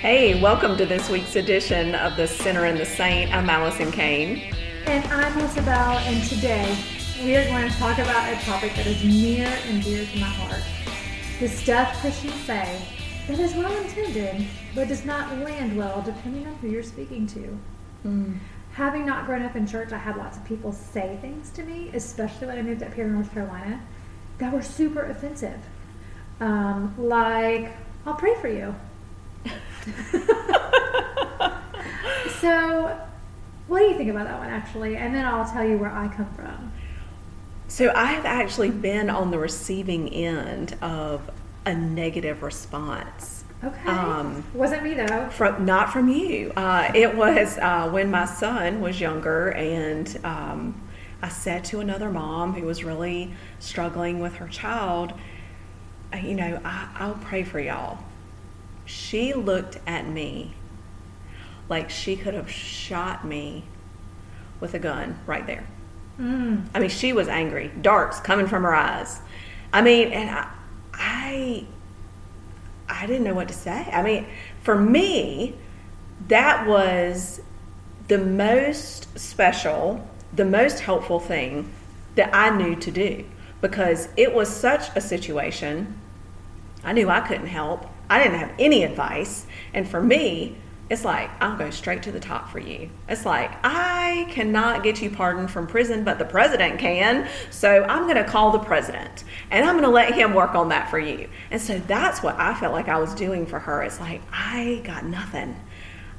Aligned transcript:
Hey, 0.00 0.40
welcome 0.40 0.76
to 0.76 0.86
this 0.86 1.10
week's 1.10 1.34
edition 1.34 1.96
of 1.96 2.16
The 2.16 2.28
Sinner 2.28 2.66
and 2.66 2.78
the 2.78 2.84
Saint. 2.84 3.34
I'm 3.34 3.50
Allison 3.50 3.90
Kane. 3.90 4.54
And 4.86 5.04
I'm 5.06 5.36
Isabel, 5.40 5.98
and 5.98 6.22
today 6.28 6.78
we 7.24 7.34
are 7.34 7.44
going 7.46 7.68
to 7.68 7.76
talk 7.78 7.98
about 7.98 8.32
a 8.32 8.36
topic 8.44 8.76
that 8.76 8.86
is 8.86 9.02
near 9.02 9.48
and 9.66 9.82
dear 9.82 10.06
to 10.06 10.18
my 10.20 10.26
heart. 10.26 10.62
The 11.40 11.48
stuff 11.48 12.00
Christians 12.00 12.40
say 12.44 12.80
that 13.26 13.40
is 13.40 13.52
well 13.54 13.76
intended, 13.76 14.46
but 14.72 14.86
does 14.86 15.04
not 15.04 15.36
land 15.38 15.76
well 15.76 16.00
depending 16.00 16.46
on 16.46 16.54
who 16.58 16.68
you're 16.68 16.84
speaking 16.84 17.26
to. 17.26 17.58
Mm. 18.06 18.38
Having 18.74 19.04
not 19.04 19.26
grown 19.26 19.42
up 19.42 19.56
in 19.56 19.66
church, 19.66 19.90
I 19.90 19.98
had 19.98 20.16
lots 20.16 20.36
of 20.38 20.44
people 20.44 20.70
say 20.70 21.18
things 21.20 21.50
to 21.50 21.64
me, 21.64 21.90
especially 21.92 22.46
when 22.46 22.56
I 22.56 22.62
moved 22.62 22.84
up 22.84 22.94
here 22.94 23.06
in 23.06 23.14
North 23.14 23.34
Carolina, 23.34 23.82
that 24.38 24.52
were 24.52 24.62
super 24.62 25.06
offensive. 25.06 25.58
Um, 26.38 26.94
like, 26.96 27.72
I'll 28.06 28.14
pray 28.14 28.36
for 28.36 28.46
you. 28.46 28.76
so, 32.40 32.98
what 33.66 33.80
do 33.80 33.84
you 33.84 33.96
think 33.96 34.10
about 34.10 34.26
that 34.26 34.38
one, 34.38 34.48
actually? 34.48 34.96
And 34.96 35.14
then 35.14 35.24
I'll 35.24 35.50
tell 35.50 35.64
you 35.64 35.78
where 35.78 35.92
I 35.92 36.08
come 36.08 36.32
from. 36.34 36.72
So, 37.68 37.92
I 37.94 38.06
have 38.06 38.24
actually 38.24 38.70
been 38.70 39.10
on 39.10 39.30
the 39.30 39.38
receiving 39.38 40.08
end 40.08 40.76
of 40.82 41.30
a 41.66 41.74
negative 41.74 42.42
response. 42.42 43.44
Okay. 43.62 43.90
Um, 43.90 44.44
Wasn't 44.54 44.84
me 44.84 44.94
though. 44.94 45.28
From 45.30 45.64
not 45.64 45.92
from 45.92 46.08
you. 46.08 46.52
Uh, 46.56 46.90
it 46.94 47.16
was 47.16 47.58
uh, 47.58 47.88
when 47.90 48.10
my 48.10 48.24
son 48.24 48.80
was 48.80 49.00
younger, 49.00 49.50
and 49.50 50.16
um, 50.24 50.80
I 51.22 51.28
said 51.28 51.64
to 51.66 51.80
another 51.80 52.10
mom 52.10 52.54
who 52.54 52.64
was 52.64 52.84
really 52.84 53.32
struggling 53.58 54.20
with 54.20 54.36
her 54.36 54.46
child, 54.46 55.12
uh, 56.12 56.18
"You 56.18 56.34
know, 56.34 56.60
I, 56.64 56.88
I'll 56.94 57.18
pray 57.20 57.42
for 57.42 57.58
y'all." 57.58 57.98
She 58.88 59.34
looked 59.34 59.78
at 59.86 60.08
me 60.08 60.54
like 61.68 61.90
she 61.90 62.16
could 62.16 62.32
have 62.32 62.50
shot 62.50 63.22
me 63.22 63.64
with 64.60 64.72
a 64.72 64.78
gun 64.78 65.18
right 65.26 65.46
there. 65.46 65.66
Mm. 66.18 66.68
I 66.74 66.80
mean, 66.80 66.88
she 66.88 67.12
was 67.12 67.28
angry, 67.28 67.70
darts 67.82 68.18
coming 68.18 68.46
from 68.46 68.62
her 68.62 68.74
eyes. 68.74 69.20
I 69.74 69.82
mean, 69.82 70.10
and 70.12 70.30
I, 70.30 70.50
I, 70.94 71.66
I 72.88 73.06
didn't 73.06 73.24
know 73.24 73.34
what 73.34 73.48
to 73.48 73.54
say. 73.54 73.90
I 73.92 74.02
mean, 74.02 74.26
for 74.62 74.74
me, 74.74 75.54
that 76.28 76.66
was 76.66 77.42
the 78.08 78.16
most 78.16 79.18
special, 79.18 80.08
the 80.32 80.46
most 80.46 80.80
helpful 80.80 81.20
thing 81.20 81.70
that 82.14 82.34
I 82.34 82.56
knew 82.56 82.74
to 82.76 82.90
do 82.90 83.26
because 83.60 84.08
it 84.16 84.32
was 84.32 84.48
such 84.48 84.88
a 84.96 85.00
situation. 85.02 86.00
I 86.82 86.94
knew 86.94 87.10
I 87.10 87.20
couldn't 87.20 87.48
help. 87.48 87.87
I 88.10 88.22
didn't 88.22 88.38
have 88.38 88.52
any 88.58 88.84
advice. 88.84 89.46
And 89.74 89.88
for 89.88 90.02
me, 90.02 90.56
it's 90.90 91.04
like, 91.04 91.30
I'll 91.40 91.56
go 91.56 91.68
straight 91.68 92.02
to 92.04 92.12
the 92.12 92.20
top 92.20 92.50
for 92.50 92.58
you. 92.58 92.88
It's 93.08 93.26
like, 93.26 93.50
I 93.62 94.26
cannot 94.30 94.82
get 94.82 95.02
you 95.02 95.10
pardoned 95.10 95.50
from 95.50 95.66
prison, 95.66 96.02
but 96.02 96.18
the 96.18 96.24
president 96.24 96.78
can. 96.78 97.28
So 97.50 97.84
I'm 97.84 98.04
going 98.04 98.16
to 98.16 98.24
call 98.24 98.52
the 98.52 98.58
president 98.58 99.24
and 99.50 99.66
I'm 99.66 99.74
going 99.74 99.84
to 99.84 99.90
let 99.90 100.14
him 100.14 100.32
work 100.32 100.54
on 100.54 100.70
that 100.70 100.88
for 100.88 100.98
you. 100.98 101.28
And 101.50 101.60
so 101.60 101.78
that's 101.80 102.22
what 102.22 102.36
I 102.38 102.58
felt 102.58 102.72
like 102.72 102.88
I 102.88 102.98
was 102.98 103.14
doing 103.14 103.44
for 103.44 103.58
her. 103.58 103.82
It's 103.82 104.00
like, 104.00 104.22
I 104.32 104.80
got 104.84 105.04
nothing. 105.04 105.56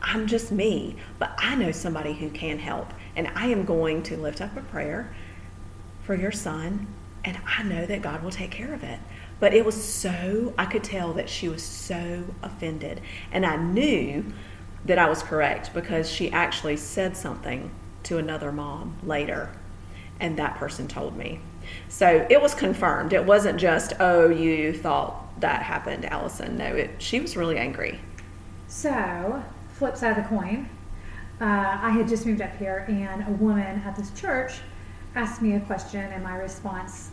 I'm 0.02 0.28
just 0.28 0.52
me, 0.52 0.98
but 1.17 1.34
I 1.40 1.56
know 1.56 1.72
somebody 1.72 2.14
who 2.14 2.30
can 2.30 2.60
help. 2.60 2.94
And 3.16 3.28
I 3.36 3.48
am 3.48 3.66
going 3.66 4.04
to 4.04 4.17
lift 4.17 4.40
up 4.40 4.56
a 4.56 4.62
prayer 4.62 5.14
for 6.04 6.14
your 6.14 6.32
son. 6.32 6.88
And 7.26 7.38
I 7.58 7.64
know 7.64 7.86
that 7.88 8.04
God 8.04 8.23
will 8.23 8.32
take 8.32 8.52
care 8.52 8.73
of 8.73 8.84
it. 8.84 9.00
But 9.40 9.54
it 9.54 9.66
was 9.66 9.82
so, 9.82 10.54
I 10.58 10.66
could 10.66 10.84
tell 10.84 11.14
that 11.14 11.30
she 11.30 11.48
was 11.48 11.64
so 11.64 12.26
offended. 12.44 13.02
And 13.32 13.45
I 13.45 13.56
knew 13.56 14.26
that 14.86 14.98
I 14.98 15.08
was 15.09 15.23
correct 15.23 15.73
because 15.73 16.09
she 16.09 16.32
actually 16.32 16.77
said 16.77 17.16
something 17.16 17.72
to 18.04 18.17
another 18.17 18.52
mom 18.52 18.98
later, 19.04 19.52
and 20.20 20.38
that 20.38 20.55
person 20.55 20.88
told 20.88 21.16
me. 21.16 21.39
So 21.88 22.26
it 22.30 22.42
was 22.42 22.55
confirmed. 22.55 23.14
It 23.14 23.26
wasn't 23.26 23.60
just, 23.60 23.94
oh, 24.00 24.30
you 24.30 24.73
thought 24.73 25.39
that 25.42 25.64
happened, 25.64 26.06
Allison. 26.06 26.58
No, 26.58 26.76
it, 26.76 26.92
she 27.00 27.20
was 27.20 27.38
really 27.38 27.58
angry. 27.58 28.00
So, 28.67 29.44
flip 29.70 29.95
side 29.95 30.17
of 30.17 30.23
the 30.23 30.30
coin, 30.30 30.70
uh, 31.42 31.80
I 31.82 31.92
had 31.92 32.08
just 32.08 32.26
moved 32.26 32.42
up 32.42 32.56
here, 32.58 32.86
and 32.89 33.27
a 33.27 33.32
woman 33.32 33.82
at 33.86 33.95
this 33.95 34.11
church 34.11 34.54
asked 35.16 35.42
me 35.42 35.56
a 35.56 35.60
question, 35.61 36.02
and 36.02 36.23
my 36.23 36.36
response, 36.36 37.11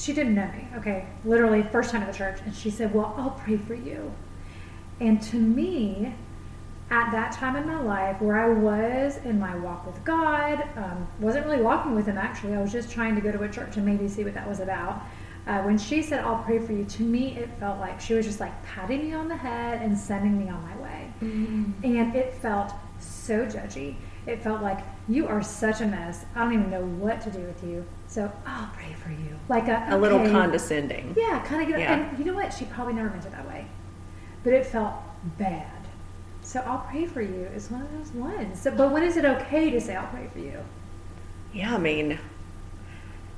she 0.00 0.14
didn't 0.14 0.34
know 0.34 0.46
me, 0.46 0.66
okay, 0.76 1.06
literally 1.26 1.62
first 1.62 1.90
time 1.90 2.02
at 2.02 2.10
the 2.10 2.16
church, 2.16 2.40
and 2.44 2.54
she 2.54 2.70
said, 2.70 2.94
Well, 2.94 3.14
I'll 3.18 3.30
pray 3.30 3.58
for 3.58 3.74
you. 3.74 4.12
And 4.98 5.20
to 5.24 5.36
me, 5.36 6.14
at 6.90 7.12
that 7.12 7.32
time 7.32 7.54
in 7.54 7.66
my 7.66 7.80
life 7.80 8.20
where 8.20 8.36
I 8.36 8.48
was 8.48 9.18
in 9.18 9.38
my 9.38 9.54
walk 9.56 9.86
with 9.86 10.02
God, 10.04 10.66
um, 10.76 11.06
wasn't 11.20 11.46
really 11.46 11.62
walking 11.62 11.94
with 11.94 12.06
Him 12.06 12.16
actually. 12.16 12.54
I 12.54 12.62
was 12.62 12.72
just 12.72 12.90
trying 12.90 13.14
to 13.14 13.20
go 13.20 13.30
to 13.30 13.42
a 13.42 13.48
church 13.48 13.76
and 13.76 13.84
maybe 13.84 14.08
see 14.08 14.24
what 14.24 14.34
that 14.34 14.48
was 14.48 14.60
about. 14.60 15.02
Uh, 15.46 15.62
when 15.62 15.76
she 15.76 16.02
said, 16.02 16.24
I'll 16.24 16.42
pray 16.42 16.58
for 16.58 16.72
you, 16.72 16.84
to 16.84 17.02
me 17.02 17.36
it 17.36 17.50
felt 17.58 17.78
like 17.78 18.00
she 18.00 18.14
was 18.14 18.24
just 18.24 18.40
like 18.40 18.64
patting 18.64 19.08
me 19.08 19.14
on 19.14 19.28
the 19.28 19.36
head 19.36 19.82
and 19.82 19.96
sending 19.96 20.38
me 20.38 20.50
on 20.50 20.62
my 20.62 20.76
way. 20.82 21.12
Mm-hmm. 21.22 21.84
And 21.84 22.16
it 22.16 22.34
felt 22.34 22.72
so 22.98 23.44
judgy. 23.46 23.96
It 24.26 24.42
felt 24.42 24.62
like, 24.62 24.80
you 25.08 25.26
are 25.26 25.42
such 25.42 25.80
a 25.80 25.86
mess. 25.86 26.24
I 26.34 26.44
don't 26.44 26.52
even 26.52 26.70
know 26.70 26.84
what 26.84 27.20
to 27.22 27.30
do 27.30 27.40
with 27.40 27.62
you. 27.64 27.84
So 28.10 28.30
I'll 28.44 28.68
pray 28.74 28.92
for 28.94 29.10
you. 29.10 29.38
Like 29.48 29.68
a, 29.68 29.86
A 29.88 29.96
little 29.96 30.18
condescending. 30.18 31.14
Yeah, 31.16 31.38
kind 31.46 31.62
of 31.62 31.68
get 31.68 31.78
Yeah. 31.78 31.94
And 31.94 32.18
you 32.18 32.24
know 32.24 32.34
what? 32.34 32.52
She 32.52 32.64
probably 32.64 32.94
never 32.94 33.08
meant 33.08 33.24
it 33.24 33.30
that 33.30 33.46
way. 33.46 33.66
But 34.42 34.52
it 34.52 34.66
felt 34.66 34.94
bad. 35.38 35.70
So 36.42 36.58
I'll 36.66 36.84
pray 36.90 37.06
for 37.06 37.22
you 37.22 37.44
is 37.54 37.70
one 37.70 37.82
of 37.82 37.92
those 37.92 38.10
ones. 38.12 38.60
So, 38.60 38.72
but 38.72 38.90
when 38.90 39.04
is 39.04 39.16
it 39.16 39.24
okay 39.24 39.70
to 39.70 39.80
say 39.80 39.94
I'll 39.94 40.08
pray 40.08 40.28
for 40.32 40.40
you? 40.40 40.58
Yeah, 41.52 41.72
I 41.72 41.78
mean, 41.78 42.18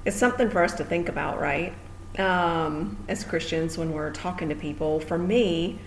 it's 0.06 0.16
something 0.16 0.48
for 0.48 0.62
us 0.64 0.72
to 0.74 0.84
think 0.84 1.10
about, 1.10 1.38
right? 1.38 1.74
Um, 2.18 2.96
as 3.08 3.24
Christians, 3.24 3.76
when 3.76 3.92
we're 3.92 4.12
talking 4.12 4.48
to 4.48 4.54
people, 4.54 5.00
for 5.00 5.18
me, 5.18 5.80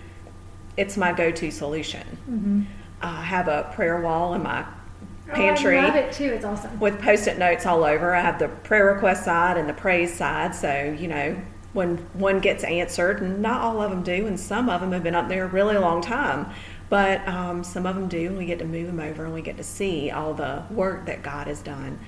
it's 0.76 0.96
my 0.96 1.12
go 1.12 1.32
to 1.32 1.50
solution. 1.50 2.06
Mm-hmm. 2.30 2.62
I 3.02 3.22
have 3.22 3.48
a 3.48 3.68
prayer 3.74 4.00
wall 4.00 4.34
in 4.34 4.44
my 4.44 4.64
pantry 5.34 5.76
Oh, 5.78 5.82
I 5.82 5.86
love 5.86 5.96
it 5.96 6.12
too. 6.12 6.24
It's 6.32 6.44
awesome. 6.44 6.78
with 6.78 7.00
post 7.00 7.26
it 7.26 7.38
notes 7.38 7.66
all 7.66 7.84
over. 7.84 8.14
I 8.14 8.20
have 8.20 8.38
the 8.38 8.48
prayer 8.48 8.86
request 8.86 9.24
side 9.24 9.56
and 9.56 9.68
the 9.68 9.74
praise 9.74 10.14
side. 10.14 10.54
So, 10.54 10.96
you 10.98 11.08
know, 11.08 11.40
when 11.72 11.98
one 12.14 12.40
gets 12.40 12.64
answered, 12.64 13.20
and 13.20 13.42
not 13.42 13.60
all 13.60 13.82
of 13.82 13.90
them 13.90 14.02
do, 14.02 14.26
and 14.26 14.38
some 14.40 14.68
of 14.70 14.80
them 14.80 14.92
have 14.92 15.02
been 15.02 15.14
up 15.14 15.28
there 15.28 15.44
a 15.44 15.48
really 15.48 15.76
long 15.76 16.00
time, 16.00 16.46
but 16.88 17.26
um, 17.28 17.62
some 17.64 17.84
of 17.86 17.94
them 17.94 18.08
do, 18.08 18.28
and 18.28 18.38
we 18.38 18.46
get 18.46 18.58
to 18.60 18.64
move 18.64 18.86
them 18.86 19.00
over 19.00 19.24
and 19.24 19.34
we 19.34 19.42
get 19.42 19.56
to 19.58 19.62
see 19.64 20.10
all 20.10 20.32
the 20.32 20.62
work 20.70 21.06
that 21.06 21.22
God 21.22 21.48
has 21.48 21.60
done. 21.60 21.98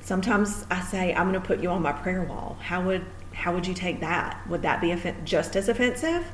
Sometimes 0.00 0.66
I 0.70 0.80
say, 0.82 1.14
I'm 1.14 1.30
going 1.30 1.40
to 1.40 1.46
put 1.46 1.60
you 1.60 1.70
on 1.70 1.82
my 1.82 1.92
prayer 1.92 2.22
wall. 2.22 2.56
How 2.60 2.82
would 2.82 3.04
how 3.32 3.52
would 3.52 3.66
you 3.66 3.74
take 3.74 4.00
that? 4.00 4.40
Would 4.48 4.62
that 4.62 4.80
be 4.80 4.92
offen- 4.92 5.24
just 5.24 5.56
as 5.56 5.68
offensive? 5.68 6.24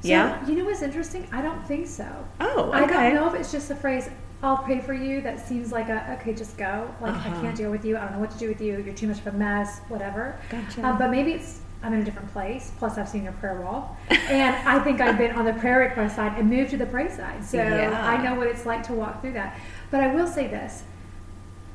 So, 0.00 0.08
yeah. 0.08 0.44
You 0.46 0.56
know 0.56 0.64
what's 0.64 0.82
interesting? 0.82 1.28
I 1.30 1.40
don't 1.40 1.64
think 1.68 1.86
so. 1.86 2.04
Oh, 2.40 2.72
I 2.72 2.84
don't 2.86 3.14
know 3.14 3.28
if 3.28 3.34
it's 3.34 3.52
just 3.52 3.70
a 3.70 3.76
phrase, 3.76 4.10
I'll 4.42 4.58
pray 4.58 4.80
for 4.80 4.92
you, 4.92 5.20
that 5.20 5.46
seems 5.46 5.70
like 5.70 5.88
a, 5.88 6.16
okay, 6.20 6.34
just 6.34 6.56
go. 6.56 6.92
Like, 7.00 7.12
Uh-huh. 7.14 7.30
I 7.36 7.40
can't 7.40 7.56
deal 7.56 7.70
with 7.70 7.84
you. 7.84 7.96
I 7.96 8.00
don't 8.00 8.12
know 8.14 8.18
what 8.18 8.30
to 8.32 8.38
do 8.38 8.48
with 8.48 8.60
you. 8.60 8.78
You're 8.84 8.94
too 8.94 9.06
much 9.06 9.18
of 9.18 9.26
a 9.28 9.32
mess, 9.32 9.80
whatever. 9.88 10.36
Gotcha. 10.50 10.84
Um, 10.84 10.98
but 10.98 11.10
maybe 11.10 11.32
it's, 11.32 11.60
I'm 11.84 11.92
in 11.94 12.00
a 12.00 12.04
different 12.04 12.32
place. 12.32 12.72
Plus, 12.78 12.98
I've 12.98 13.08
seen 13.08 13.22
your 13.22 13.32
prayer 13.34 13.60
wall. 13.60 13.96
and 14.10 14.56
I 14.68 14.80
think 14.82 15.00
I've 15.00 15.16
been 15.18 15.32
on 15.36 15.44
the 15.44 15.52
prayer 15.54 15.78
request 15.78 16.16
side 16.16 16.36
and 16.38 16.50
moved 16.50 16.70
to 16.70 16.76
the 16.76 16.86
praise 16.86 17.16
side. 17.16 17.44
So 17.44 17.58
Yeah. 17.58 18.04
I 18.04 18.20
know 18.22 18.34
what 18.34 18.48
it's 18.48 18.66
like 18.66 18.82
to 18.84 18.92
walk 18.92 19.20
through 19.20 19.32
that. 19.34 19.58
But 19.92 20.00
I 20.00 20.08
will 20.12 20.26
say 20.26 20.48
this 20.48 20.82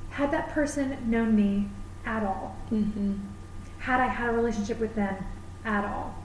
had 0.10 0.32
that 0.32 0.50
person 0.50 0.98
known 1.06 1.36
me 1.36 1.70
at 2.06 2.24
all, 2.24 2.56
Mm-hmm. 2.72 3.14
had 3.80 4.00
I 4.02 4.08
had 4.08 4.30
a 4.30 4.34
relationship 4.34 4.80
with 4.80 4.96
them 4.96 5.16
at 5.64 5.86
all, 5.86 6.16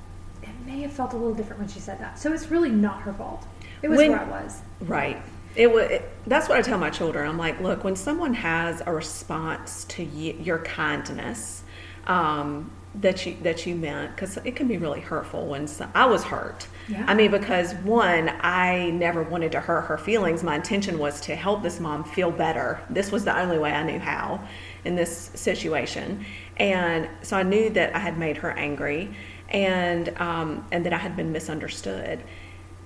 it 0.43 0.49
may 0.65 0.81
have 0.83 0.93
felt 0.93 1.13
a 1.13 1.17
little 1.17 1.35
different 1.35 1.61
when 1.61 1.69
she 1.69 1.79
said 1.81 1.99
that. 2.01 2.19
So 2.19 2.33
it's 2.33 2.51
really 2.51 2.71
not 2.71 3.03
her 3.03 3.13
fault. 3.13 3.47
It 3.83 3.89
was 3.89 3.99
When- 3.99 4.13
where 4.13 4.21
I 4.21 4.43
was. 4.43 4.63
Right. 4.81 5.21
It 5.57 5.73
was. 5.73 5.91
It, 5.91 6.09
that's 6.27 6.49
what 6.49 6.57
I 6.59 6.63
tell 6.63 6.79
my 6.79 6.91
children. 6.91 7.29
I'm 7.29 7.39
like, 7.39 7.61
look, 7.61 7.85
when 7.85 7.97
someone 7.97 8.35
has 8.35 8.83
a 8.87 8.93
response 8.93 9.85
to 9.87 10.05
y- 10.05 10.37
your 10.41 10.59
kindness 10.59 11.63
um, 12.07 12.71
that 12.95 13.27
you 13.27 13.37
that 13.43 13.67
you 13.67 13.75
meant, 13.75 14.15
because 14.15 14.37
it 14.39 14.55
can 14.57 14.69
be 14.69 14.77
really 14.79 15.01
hurtful. 15.01 15.47
When 15.47 15.67
so, 15.67 15.89
I 15.95 16.07
was 16.07 16.25
hurt, 16.25 16.67
Yeah. 16.89 17.05
I 17.09 17.15
mean, 17.15 17.31
because 17.31 17.75
one, 17.77 18.31
I 18.41 18.91
never 18.91 19.23
wanted 19.23 19.53
to 19.53 19.61
hurt 19.61 19.83
her 19.83 19.99
feelings. 19.99 20.43
My 20.43 20.57
intention 20.57 20.99
was 20.99 21.21
to 21.23 21.35
help 21.35 21.63
this 21.63 21.81
mom 21.81 22.05
feel 22.05 22.31
better. 22.31 22.81
This 22.91 23.11
was 23.13 23.25
the 23.25 23.37
only 23.39 23.59
way 23.59 23.73
I 23.73 23.83
knew 23.83 23.99
how 23.99 24.47
in 24.85 24.95
this 24.97 25.31
situation, 25.35 26.25
and 26.57 27.09
so 27.23 27.37
I 27.37 27.43
knew 27.43 27.71
that 27.71 27.95
I 27.95 27.99
had 27.99 28.19
made 28.19 28.37
her 28.39 28.51
angry, 28.53 29.15
and 29.49 30.09
um, 30.21 30.67
and 30.73 30.85
that 30.87 30.93
I 30.93 30.99
had 30.99 31.17
been 31.17 31.33
misunderstood. 31.33 32.23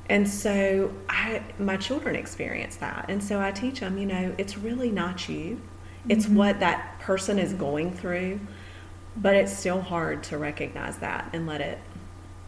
And 0.09 0.29
so 0.29 0.93
I, 1.09 1.43
my 1.59 1.77
children 1.77 2.15
experience 2.15 2.77
that. 2.77 3.07
And 3.09 3.23
so 3.23 3.41
I 3.41 3.51
teach 3.51 3.81
them, 3.81 3.99
you 3.99 4.07
know, 4.07 4.35
it's 4.39 4.57
really 4.57 4.91
not 4.91 5.29
you. 5.29 5.61
It's 6.09 6.27
mm-hmm. 6.27 6.37
what 6.37 6.61
that 6.61 7.01
person 7.01 7.39
is 7.39 7.53
going 7.53 7.93
through. 7.93 8.41
But 9.17 9.35
it's 9.35 9.57
still 9.57 9.81
hard 9.81 10.23
to 10.25 10.39
recognize 10.39 10.99
that 10.99 11.31
and 11.33 11.47
let 11.47 11.61
it 11.61 11.79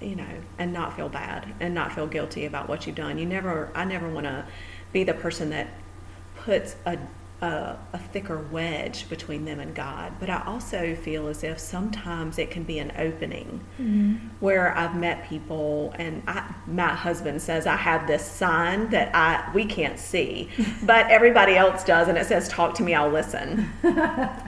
you 0.01 0.15
know, 0.15 0.29
and 0.59 0.73
not 0.73 0.95
feel 0.95 1.09
bad 1.09 1.55
and 1.61 1.75
not 1.75 1.93
feel 1.93 2.07
guilty 2.07 2.45
about 2.45 2.69
what 2.69 2.87
you've 2.87 2.97
done. 2.97 3.19
You 3.19 3.27
never, 3.27 3.71
I 3.75 3.85
never 3.85 4.09
want 4.09 4.27
to 4.27 4.47
be 4.93 5.05
the 5.05 5.15
person 5.15 5.51
that 5.51 5.69
puts 6.37 6.77
a, 6.87 6.99
a, 7.41 7.77
a 7.93 7.99
thicker 7.99 8.39
wedge 8.51 9.09
between 9.09 9.45
them 9.45 9.61
and 9.61 9.75
God. 9.75 10.15
But 10.19 10.29
I 10.29 10.43
also 10.45 10.97
feel 10.97 11.29
as 11.29 11.45
if 11.45 11.59
sometimes 11.59 12.39
it 12.39 12.51
can 12.51 12.65
be 12.65 12.79
an 12.81 12.93
opening 12.99 13.61
where 14.41 14.77
I've 14.77 14.97
met 14.97 15.29
people, 15.29 15.95
and 15.97 16.23
I, 16.27 16.53
my 16.67 16.89
husband 16.89 17.41
says 17.41 17.67
I 17.67 17.77
have 17.77 18.07
this 18.07 18.25
sign 18.25 18.91
that 18.91 19.15
I 19.15 19.51
we 19.55 19.65
can't 19.65 19.99
see, 19.99 20.49
but 20.83 21.07
everybody 21.11 21.57
else 21.57 21.85
does, 21.85 22.09
and 22.09 22.19
it 22.19 22.27
says 22.27 22.49
"Talk 22.49 22.75
to 22.75 22.83
me, 22.83 22.95
I'll 22.95 23.11
listen." 23.11 23.69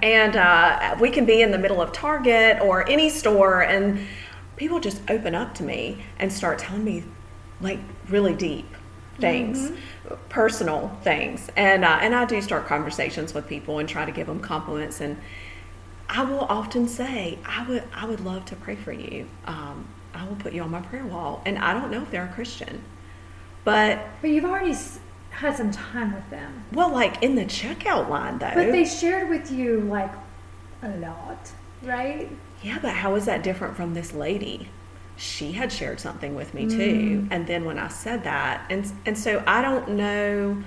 and 0.03 0.37
uh, 0.37 0.97
we 0.99 1.11
can 1.11 1.25
be 1.25 1.43
in 1.43 1.51
the 1.51 1.59
middle 1.59 1.81
of 1.81 1.93
Target 1.93 2.61
or 2.61 2.89
any 2.89 3.09
store, 3.09 3.63
and 3.63 4.01
people 4.57 4.81
just 4.81 5.01
open 5.09 5.35
up 5.35 5.55
to 5.55 5.63
me 5.63 6.05
and 6.19 6.33
start 6.33 6.59
telling 6.59 6.85
me 6.85 7.05
like 7.61 7.79
really 8.09 8.35
deep 8.35 8.67
things, 9.21 9.73
personal 10.29 10.97
things, 11.03 11.49
and 11.57 11.85
uh, 11.85 11.99
and 12.01 12.15
I 12.15 12.25
do 12.25 12.41
start 12.41 12.67
conversations 12.67 13.35
with 13.35 13.47
people 13.47 13.79
and 13.79 13.89
try 13.89 14.05
to 14.05 14.13
give 14.13 14.27
them 14.27 14.41
compliments, 14.41 15.01
and 15.01 15.17
I 16.09 16.25
will 16.25 16.41
often 16.41 16.89
say, 16.89 17.39
I 17.45 17.67
would 17.69 17.85
I 17.95 18.07
would 18.07 18.21
love 18.21 18.45
to 18.47 18.57
pray 18.57 18.77
for 18.77 18.93
you. 18.93 19.27
Um, 19.47 19.87
I 20.15 20.27
will 20.27 20.37
put 20.37 20.53
you 20.53 20.63
on 20.63 20.71
my 20.71 20.81
prayer 20.81 21.05
wall, 21.07 21.43
and 21.47 21.59
I 21.59 21.73
don't 21.73 21.91
know 21.91 22.03
if 22.03 22.11
they're 22.11 22.25
a 22.25 22.33
Christian, 22.33 22.83
but 23.65 23.99
But 24.21 24.31
you've 24.31 24.45
already 24.45 24.75
had 25.31 25.57
some 25.57 25.71
time 25.71 26.13
with 26.15 26.29
them. 26.31 26.65
well, 26.73 26.91
like 26.91 27.23
in 27.23 27.35
the 27.37 27.45
checkout 27.45 28.09
line 28.09 28.39
though. 28.39 28.53
But 28.55 28.73
they 28.73 28.85
shared 28.85 29.29
with 29.29 29.51
you 29.53 29.81
like 29.83 30.13
a 30.83 30.89
lot, 30.97 31.51
right? 31.83 32.29
Yeah, 32.63 32.79
but 32.83 32.91
how 32.93 33.15
is 33.15 33.25
that 33.27 33.43
different 33.43 33.77
from 33.77 33.95
this 33.95 34.13
lady? 34.13 34.69
She 35.21 35.53
had 35.53 35.71
shared 35.71 36.01
something 36.01 36.35
with 36.35 36.55
me 36.55 36.67
too, 36.67 37.29
and 37.31 37.47
then 37.47 37.65
when 37.67 37.79
I 37.79 37.89
said 37.89 38.25
that, 38.25 38.67
and 38.71 38.91
and 39.05 39.17
so 39.19 39.43
I 39.47 39.61
don't 39.61 39.91
know, 39.91 40.63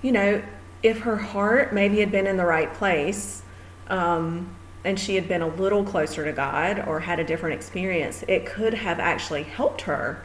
you 0.00 0.12
know, 0.12 0.42
if 0.82 1.00
her 1.00 1.16
heart 1.16 1.72
maybe 1.72 1.98
had 1.98 2.12
been 2.12 2.26
in 2.28 2.36
the 2.36 2.44
right 2.46 2.72
place, 2.72 3.42
um, 3.88 4.54
and 4.84 4.98
she 4.98 5.16
had 5.16 5.26
been 5.28 5.42
a 5.42 5.48
little 5.48 5.82
closer 5.84 6.24
to 6.24 6.32
God 6.32 6.84
or 6.86 7.00
had 7.00 7.18
a 7.18 7.24
different 7.24 7.56
experience, 7.56 8.24
it 8.28 8.46
could 8.46 8.74
have 8.74 9.00
actually 9.00 9.42
helped 9.42 9.82
her 9.82 10.22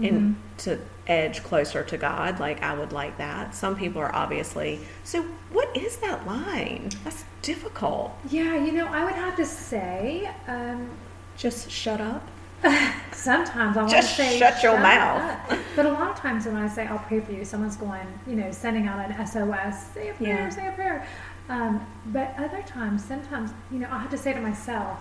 in 0.00 0.36
to 0.58 0.78
edge 1.06 1.42
closer 1.42 1.82
to 1.82 1.96
God. 1.98 2.40
Like 2.40 2.62
I 2.62 2.74
would 2.74 2.92
like 2.92 3.18
that. 3.18 3.54
Some 3.54 3.76
people 3.76 4.00
are 4.00 4.14
obviously. 4.14 4.80
So 5.04 5.22
what 5.50 5.76
is 5.76 5.96
that 5.98 6.26
line? 6.26 6.90
That's 7.04 7.24
difficult. 7.42 8.12
Yeah, 8.30 8.56
you 8.56 8.72
know, 8.72 8.86
I 8.86 9.04
would 9.04 9.14
have 9.14 9.36
to 9.36 9.44
say, 9.46 10.30
um, 10.46 10.88
Just 11.36 11.70
shut 11.70 12.00
up. 12.00 12.26
sometimes 13.12 13.76
I 13.76 13.82
want 13.82 13.90
to 13.92 14.02
say, 14.02 14.38
shut 14.38 14.62
your 14.62 14.72
"Shut 14.72 14.82
mouth." 14.82 15.50
up." 15.52 15.58
But 15.76 15.86
a 15.86 15.90
lot 15.90 16.10
of 16.10 16.16
times 16.16 16.46
when 16.46 16.56
I 16.56 16.68
say 16.68 16.86
I'll 16.86 16.98
pray 16.98 17.20
for 17.20 17.32
you, 17.32 17.44
someone's 17.44 17.76
going, 17.76 18.06
you 18.26 18.34
know, 18.36 18.50
sending 18.50 18.86
out 18.86 18.98
an 18.98 19.26
SOS, 19.26 19.86
say 19.94 20.10
a 20.10 20.14
prayer, 20.14 20.28
Yeah. 20.28 20.48
say 20.48 20.68
a 20.68 20.72
prayer. 20.72 21.06
Um, 21.48 21.84
but 22.06 22.34
other 22.38 22.62
times, 22.62 23.04
sometimes, 23.04 23.50
you 23.70 23.78
know, 23.80 23.88
I 23.90 23.98
have 23.98 24.10
to 24.10 24.18
say 24.18 24.32
to 24.32 24.40
myself, 24.40 25.00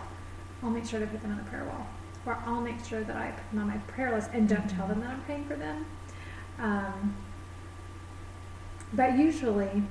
I'll 0.64 0.70
make 0.70 0.86
sure 0.86 1.00
to 1.00 1.06
put 1.08 1.22
them 1.22 1.32
on 1.32 1.38
the 1.38 1.44
prayer 1.44 1.66
wall, 1.66 1.86
or 2.26 2.38
I'll 2.46 2.62
make 2.62 2.84
sure 2.84 3.04
that 3.04 3.16
I 3.16 3.32
put 3.32 3.50
them 3.52 3.60
on 3.62 3.68
my 3.68 3.78
prayer 3.94 4.12
list 4.12 4.30
and 4.34 4.48
don't 4.50 4.70
tell 4.70 4.88
them 4.88 5.02
that 5.02 5.10
I'm 5.12 5.22
praying 5.22 5.46
for 5.46 5.56
them. 5.56 5.86
Um, 6.60 7.16
but 8.94 9.18
usually, 9.18 9.84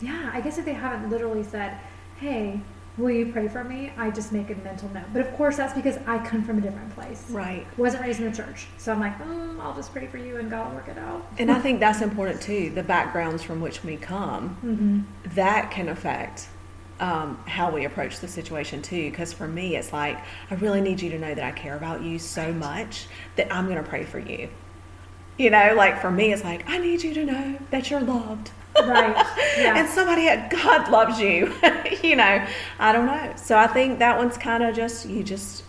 yeah, 0.00 0.30
I 0.32 0.40
guess 0.40 0.58
if 0.58 0.64
they 0.64 0.74
haven't 0.74 1.10
literally 1.10 1.42
said, 1.44 1.78
"Hey, 2.16 2.60
will 2.98 3.10
you 3.10 3.32
pray 3.32 3.48
for 3.48 3.64
me?" 3.64 3.92
I 3.96 4.10
just 4.10 4.32
make 4.32 4.50
a 4.50 4.54
mental 4.56 4.88
note. 4.90 5.04
But 5.12 5.22
of 5.26 5.32
course, 5.36 5.56
that's 5.56 5.72
because 5.74 5.98
I 6.06 6.18
come 6.18 6.42
from 6.44 6.58
a 6.58 6.60
different 6.60 6.94
place. 6.94 7.24
Right. 7.30 7.66
Wasn't 7.78 8.02
raised 8.02 8.20
in 8.20 8.30
the 8.30 8.36
church, 8.36 8.66
so 8.76 8.92
I'm 8.92 9.00
like, 9.00 9.18
mm, 9.18 9.60
I'll 9.60 9.74
just 9.74 9.92
pray 9.92 10.06
for 10.06 10.18
you 10.18 10.36
and 10.36 10.50
God 10.50 10.68
will 10.68 10.76
work 10.76 10.88
it 10.88 10.98
out. 10.98 11.26
And 11.38 11.50
I 11.50 11.60
think 11.60 11.80
that's 11.80 12.00
important 12.02 12.40
too. 12.42 12.70
The 12.70 12.82
backgrounds 12.82 13.42
from 13.42 13.60
which 13.60 13.82
we 13.84 13.96
come, 13.96 14.56
Mm-hmm. 14.64 15.34
that 15.34 15.70
can 15.70 15.88
affect 15.88 16.48
um, 17.00 17.38
how 17.46 17.70
we 17.70 17.84
approach 17.84 18.18
the 18.20 18.26
situation 18.28 18.82
too. 18.82 19.10
Because 19.10 19.32
for 19.32 19.46
me, 19.46 19.76
it's 19.76 19.92
like, 19.92 20.18
I 20.50 20.54
really 20.56 20.80
need 20.80 21.00
you 21.00 21.10
to 21.10 21.18
know 21.18 21.34
that 21.34 21.44
I 21.44 21.52
care 21.52 21.76
about 21.76 22.02
you 22.02 22.18
so 22.18 22.52
much 22.52 23.06
that 23.36 23.52
I'm 23.52 23.66
going 23.66 23.82
to 23.82 23.88
pray 23.88 24.04
for 24.04 24.18
you. 24.18 24.48
You 25.36 25.50
know, 25.50 25.74
like 25.76 26.00
for 26.00 26.10
me, 26.10 26.32
it's 26.32 26.42
like, 26.42 26.68
I 26.68 26.78
need 26.78 27.02
you 27.04 27.14
to 27.14 27.24
know 27.24 27.58
that 27.70 27.90
you're 27.90 28.00
loved. 28.00 28.50
Right. 28.76 29.26
Yeah. 29.56 29.76
and 29.76 29.88
somebody 29.88 30.28
at 30.28 30.50
God 30.50 30.88
loves 30.90 31.18
you. 31.18 31.52
you 32.02 32.14
know, 32.16 32.46
I 32.78 32.92
don't 32.92 33.06
know. 33.06 33.32
So 33.36 33.58
I 33.58 33.66
think 33.66 33.98
that 33.98 34.16
one's 34.16 34.38
kind 34.38 34.62
of 34.62 34.76
just, 34.76 35.06
you 35.06 35.24
just 35.24 35.64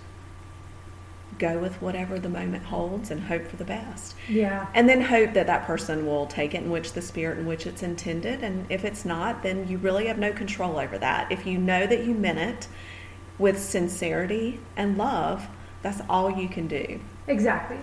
go 1.40 1.58
with 1.58 1.82
whatever 1.82 2.20
the 2.20 2.30
moment 2.30 2.66
holds 2.66 3.10
and 3.10 3.22
hope 3.22 3.48
for 3.48 3.56
the 3.56 3.64
best. 3.64 4.16
Yeah. 4.28 4.68
And 4.76 4.88
then 4.88 5.02
hope 5.02 5.34
that 5.34 5.48
that 5.48 5.66
person 5.66 6.06
will 6.06 6.28
take 6.28 6.54
it 6.54 6.64
in 6.64 6.70
which 6.70 6.94
the 6.94 7.02
spirit 7.02 7.40
in 7.40 7.46
which 7.46 7.66
it's 7.66 7.82
intended. 7.82 8.44
And 8.44 8.66
if 8.70 8.86
it's 8.86 9.06
not, 9.06 9.42
then 9.42 9.68
you 9.68 9.78
really 9.78 10.08
have 10.08 10.20
no 10.20 10.32
control 10.32 10.78
over 10.78 10.98
that. 10.98 11.32
If 11.32 11.48
you 11.48 11.58
know 11.58 11.88
that 11.88 12.04
you 12.04 12.14
meant 12.14 12.40
it 12.40 12.68
with 13.40 13.58
sincerity 13.60 14.60
and 14.76 14.98
love, 14.98 15.48
that's 15.82 16.02
all 16.10 16.30
you 16.30 16.50
can 16.50 16.68
do. 16.68 17.00
Exactly. 17.28 17.78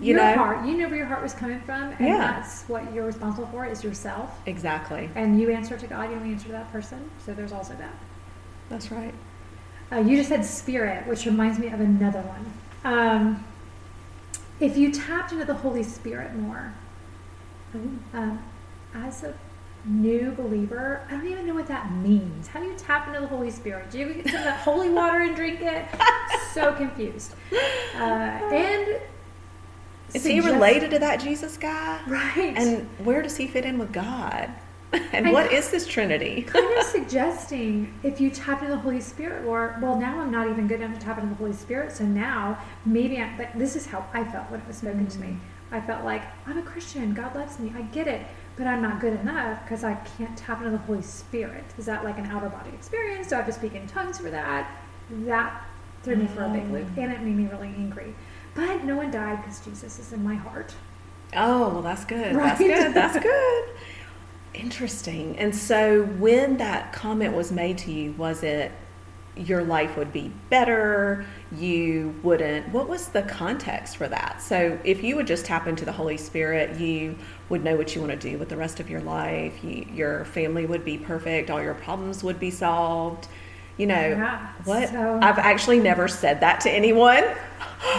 You 0.00 0.14
your 0.14 0.22
know? 0.24 0.34
heart, 0.34 0.66
you 0.66 0.76
know 0.76 0.86
where 0.88 0.96
your 0.96 1.06
heart 1.06 1.22
was 1.22 1.34
coming 1.34 1.60
from, 1.60 1.90
and 1.98 2.00
Yeah. 2.00 2.18
that's 2.18 2.62
what 2.68 2.92
you're 2.94 3.06
responsible 3.06 3.48
for 3.48 3.66
is 3.66 3.82
yourself. 3.82 4.38
Exactly. 4.46 5.10
And 5.14 5.40
you 5.40 5.50
answer 5.50 5.76
to 5.76 5.86
God, 5.86 6.10
you 6.10 6.16
don't 6.18 6.30
answer 6.30 6.46
to 6.46 6.52
that 6.52 6.70
person. 6.70 7.10
So 7.24 7.34
there's 7.34 7.52
also 7.52 7.74
that. 7.74 7.94
That's 8.68 8.90
right. 8.92 9.14
Uh, 9.90 9.96
you 10.00 10.16
just 10.16 10.28
said 10.28 10.44
spirit, 10.44 11.06
which 11.06 11.24
reminds 11.26 11.58
me 11.58 11.68
of 11.68 11.80
another 11.80 12.20
one. 12.20 12.52
Um, 12.84 13.44
if 14.60 14.76
you 14.76 14.92
tapped 14.92 15.32
into 15.32 15.44
the 15.44 15.54
Holy 15.54 15.82
Spirit 15.82 16.34
more, 16.34 16.74
um, 18.12 18.42
as 18.94 19.22
a 19.24 19.34
new 19.84 20.32
believer, 20.32 21.02
I 21.08 21.12
don't 21.12 21.26
even 21.26 21.46
know 21.46 21.54
what 21.54 21.68
that 21.68 21.90
means. 21.92 22.48
How 22.48 22.60
do 22.60 22.66
you 22.66 22.74
tap 22.76 23.08
into 23.08 23.20
the 23.20 23.26
Holy 23.26 23.50
Spirit? 23.50 23.90
Do 23.90 23.98
you 23.98 24.14
get 24.14 24.26
some 24.28 24.36
of 24.36 24.44
that 24.44 24.60
holy 24.60 24.90
water 24.90 25.20
and 25.22 25.34
drink 25.34 25.60
it? 25.62 25.86
so 26.52 26.72
confused. 26.74 27.34
Uh, 27.96 27.98
and 28.00 29.00
Is 30.14 30.24
he 30.24 30.40
related 30.40 30.90
to 30.92 30.98
that 31.00 31.20
Jesus 31.20 31.56
guy? 31.56 32.00
Right. 32.06 32.54
And 32.56 32.88
where 33.04 33.22
does 33.22 33.36
he 33.36 33.46
fit 33.46 33.64
in 33.64 33.78
with 33.78 33.92
God? 33.92 34.50
And 35.12 35.28
I- 35.28 35.32
what 35.32 35.52
is 35.52 35.70
this 35.70 35.86
Trinity? 35.86 36.42
kind 36.46 36.78
of 36.78 36.84
suggesting 36.84 37.92
if 38.02 38.22
you 38.22 38.30
tap 38.30 38.62
into 38.62 38.74
the 38.74 38.80
Holy 38.80 39.02
Spirit, 39.02 39.44
or 39.44 39.76
well, 39.82 39.98
now 40.00 40.18
I'm 40.20 40.30
not 40.30 40.48
even 40.48 40.66
good 40.66 40.80
enough 40.80 40.98
to 40.98 41.04
tap 41.04 41.18
into 41.18 41.28
the 41.30 41.34
Holy 41.34 41.52
Spirit, 41.52 41.92
so 41.92 42.04
now 42.04 42.58
maybe 42.86 43.20
I, 43.20 43.36
but 43.36 43.50
this 43.54 43.76
is 43.76 43.84
how 43.84 44.06
I 44.14 44.24
felt 44.24 44.50
when 44.50 44.60
it 44.60 44.66
was 44.66 44.78
spoken 44.78 45.06
to 45.06 45.18
me. 45.18 45.36
I 45.70 45.82
felt 45.82 46.06
like 46.06 46.22
I'm 46.46 46.56
a 46.56 46.62
Christian, 46.62 47.12
God 47.12 47.34
loves 47.34 47.58
me, 47.58 47.70
I 47.76 47.82
get 47.82 48.08
it, 48.08 48.26
but 48.56 48.66
I'm 48.66 48.80
not 48.80 48.98
good 49.00 49.20
enough 49.20 49.62
because 49.62 49.84
I 49.84 49.94
can't 50.16 50.34
tap 50.38 50.58
into 50.58 50.70
the 50.70 50.78
Holy 50.78 51.02
Spirit. 51.02 51.64
Is 51.76 51.84
that 51.84 52.02
like 52.02 52.16
an 52.18 52.24
outer 52.26 52.48
body 52.48 52.70
experience? 52.70 53.28
Do 53.28 53.34
I 53.34 53.38
have 53.38 53.46
to 53.46 53.52
speak 53.52 53.74
in 53.74 53.86
tongues 53.86 54.18
for 54.18 54.30
that? 54.30 54.70
That 55.26 55.64
threw 56.02 56.16
me 56.16 56.26
for 56.28 56.44
a 56.44 56.48
big 56.48 56.70
loop, 56.70 56.86
and 56.96 57.12
it 57.12 57.20
made 57.20 57.36
me 57.36 57.46
really 57.46 57.68
angry. 57.76 58.14
But 58.54 58.84
no 58.84 58.96
one 58.96 59.10
died 59.10 59.42
because 59.42 59.60
Jesus 59.60 59.98
is 59.98 60.12
in 60.12 60.24
my 60.24 60.34
heart. 60.34 60.74
Oh, 61.36 61.68
well, 61.70 61.82
that's 61.82 62.04
good. 62.04 62.34
That's 62.34 62.58
good. 62.58 62.94
That's 62.94 63.18
good. 63.22 63.64
Interesting. 64.54 65.38
And 65.38 65.54
so, 65.54 66.04
when 66.04 66.56
that 66.56 66.92
comment 66.92 67.34
was 67.34 67.52
made 67.52 67.78
to 67.78 67.92
you, 67.92 68.12
was 68.12 68.42
it 68.42 68.72
your 69.36 69.62
life 69.62 69.96
would 69.96 70.12
be 70.12 70.32
better? 70.50 71.24
You 71.52 72.18
wouldn't. 72.22 72.70
What 72.70 72.88
was 72.88 73.08
the 73.08 73.22
context 73.22 73.96
for 73.96 74.08
that? 74.08 74.42
So, 74.42 74.78
if 74.84 75.04
you 75.04 75.16
would 75.16 75.26
just 75.26 75.44
tap 75.44 75.66
into 75.66 75.84
the 75.84 75.92
Holy 75.92 76.16
Spirit, 76.16 76.80
you 76.80 77.16
would 77.50 77.62
know 77.62 77.76
what 77.76 77.94
you 77.94 78.00
want 78.00 78.18
to 78.18 78.30
do 78.30 78.38
with 78.38 78.48
the 78.48 78.56
rest 78.56 78.80
of 78.80 78.90
your 78.90 79.00
life. 79.02 79.62
You, 79.62 79.86
your 79.92 80.24
family 80.24 80.66
would 80.66 80.84
be 80.84 80.98
perfect. 80.98 81.50
All 81.50 81.62
your 81.62 81.74
problems 81.74 82.24
would 82.24 82.40
be 82.40 82.50
solved. 82.50 83.28
You 83.78 83.86
know, 83.86 83.94
Yeah, 84.08 84.48
what? 84.64 84.88
so- 84.90 85.18
I've 85.22 85.38
actually 85.38 85.78
never 85.80 86.08
said 86.08 86.40
that 86.40 86.60
to 86.62 86.70
anyone. 86.70 87.24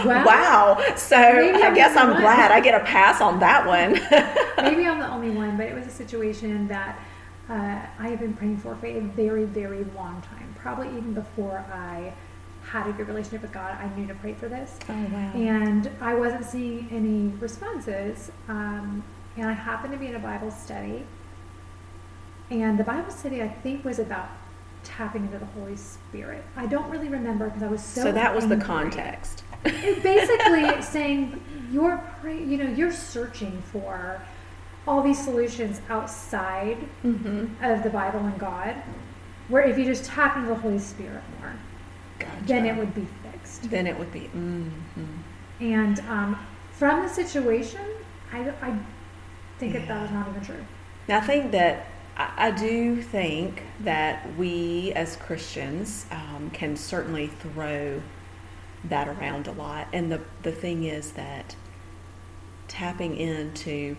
Wow. 0.04 0.26
Wow. 0.26 0.82
So, 0.96 1.16
Maybe 1.18 1.62
I 1.62 1.74
guess 1.74 1.96
I'm 1.96 2.10
one. 2.10 2.20
glad 2.20 2.50
I 2.50 2.60
get 2.60 2.78
a 2.78 2.84
pass 2.84 3.22
on 3.22 3.40
that 3.40 3.66
one. 3.66 3.92
Maybe 4.62 4.86
I'm 4.86 4.98
the 4.98 5.08
only 5.10 5.30
one, 5.30 5.56
but 5.56 5.64
it 5.66 5.74
was 5.74 5.86
a 5.86 5.90
situation 5.90 6.68
that 6.68 6.98
uh, 7.48 7.80
I 7.98 8.08
have 8.08 8.20
been 8.20 8.34
praying 8.34 8.58
for 8.58 8.76
for 8.76 8.86
a 8.86 9.00
very, 9.00 9.44
very 9.44 9.84
long 9.96 10.20
time. 10.20 10.54
Probably 10.58 10.88
even 10.88 11.14
before 11.14 11.64
I 11.72 12.12
had 12.62 12.86
a 12.88 12.92
good 12.92 13.08
relationship 13.08 13.40
with 13.40 13.52
God, 13.52 13.72
I 13.80 13.88
knew 13.98 14.06
to 14.08 14.14
pray 14.16 14.34
for 14.34 14.48
this. 14.50 14.78
Oh 14.90 14.92
wow. 14.92 15.32
And 15.34 15.90
I 16.02 16.12
wasn't 16.14 16.44
seeing 16.44 16.86
any 16.90 17.34
responses. 17.38 18.30
Um, 18.48 19.02
and 19.38 19.48
I 19.48 19.52
happened 19.54 19.94
to 19.94 19.98
be 19.98 20.08
in 20.08 20.14
a 20.14 20.18
Bible 20.20 20.50
study. 20.50 21.04
And 22.50 22.78
the 22.78 22.84
Bible 22.84 23.10
study, 23.10 23.42
I 23.42 23.48
think, 23.48 23.82
was 23.84 23.98
about 23.98 24.28
tapping 24.84 25.24
into 25.24 25.38
the 25.38 25.46
Holy 25.46 25.76
Spirit. 25.76 26.44
I 26.56 26.66
don't 26.66 26.88
really 26.90 27.08
remember 27.08 27.46
because 27.46 27.62
I 27.62 27.68
was 27.68 27.82
so. 27.82 28.02
So, 28.04 28.12
that 28.12 28.34
was 28.34 28.48
the 28.48 28.56
context. 28.56 29.44
It 29.64 30.02
basically 30.02 30.80
saying 30.82 31.42
you're 31.70 32.02
pray, 32.20 32.42
you 32.42 32.56
know 32.58 32.70
you're 32.70 32.92
searching 32.92 33.62
for 33.72 34.20
all 34.86 35.02
these 35.02 35.22
solutions 35.22 35.80
outside 35.88 36.78
Mm-hmm. 37.04 37.62
of 37.62 37.82
the 37.82 37.90
Bible 37.90 38.20
and 38.20 38.38
God, 38.38 38.74
where 39.48 39.62
if 39.62 39.76
you 39.78 39.84
just 39.84 40.04
tap 40.04 40.36
into 40.36 40.48
the 40.48 40.54
Holy 40.54 40.78
Spirit 40.78 41.22
more, 41.40 41.52
then 42.46 42.66
it 42.66 42.76
would 42.76 42.94
be 42.94 43.06
fixed. 43.22 43.70
Then 43.70 43.86
it 43.86 43.98
would 43.98 44.12
be. 44.12 44.30
Mm-hmm. 44.34 45.04
And 45.60 46.00
um, 46.00 46.38
from 46.72 47.02
the 47.02 47.08
situation, 47.08 47.80
I, 48.32 48.50
I 48.62 48.78
think 49.58 49.74
that 49.74 49.86
that 49.88 50.02
was 50.02 50.10
not 50.10 50.28
even 50.28 50.42
true. 50.42 50.64
I 51.08 51.20
think 51.20 51.52
that 51.52 51.86
I, 52.16 52.50
do 52.50 53.00
think 53.00 53.62
that 53.80 54.36
we 54.36 54.92
as 54.94 55.16
Christians 55.16 56.06
um, 56.10 56.50
can 56.50 56.76
certainly 56.76 57.28
throw 57.28 58.02
that 58.84 59.08
around 59.08 59.46
a 59.46 59.52
lot. 59.52 59.88
And 59.92 60.12
the, 60.12 60.20
the 60.42 60.52
thing 60.52 60.84
is 60.84 61.12
that 61.12 61.56
tapping 62.68 63.16
into 63.16 63.96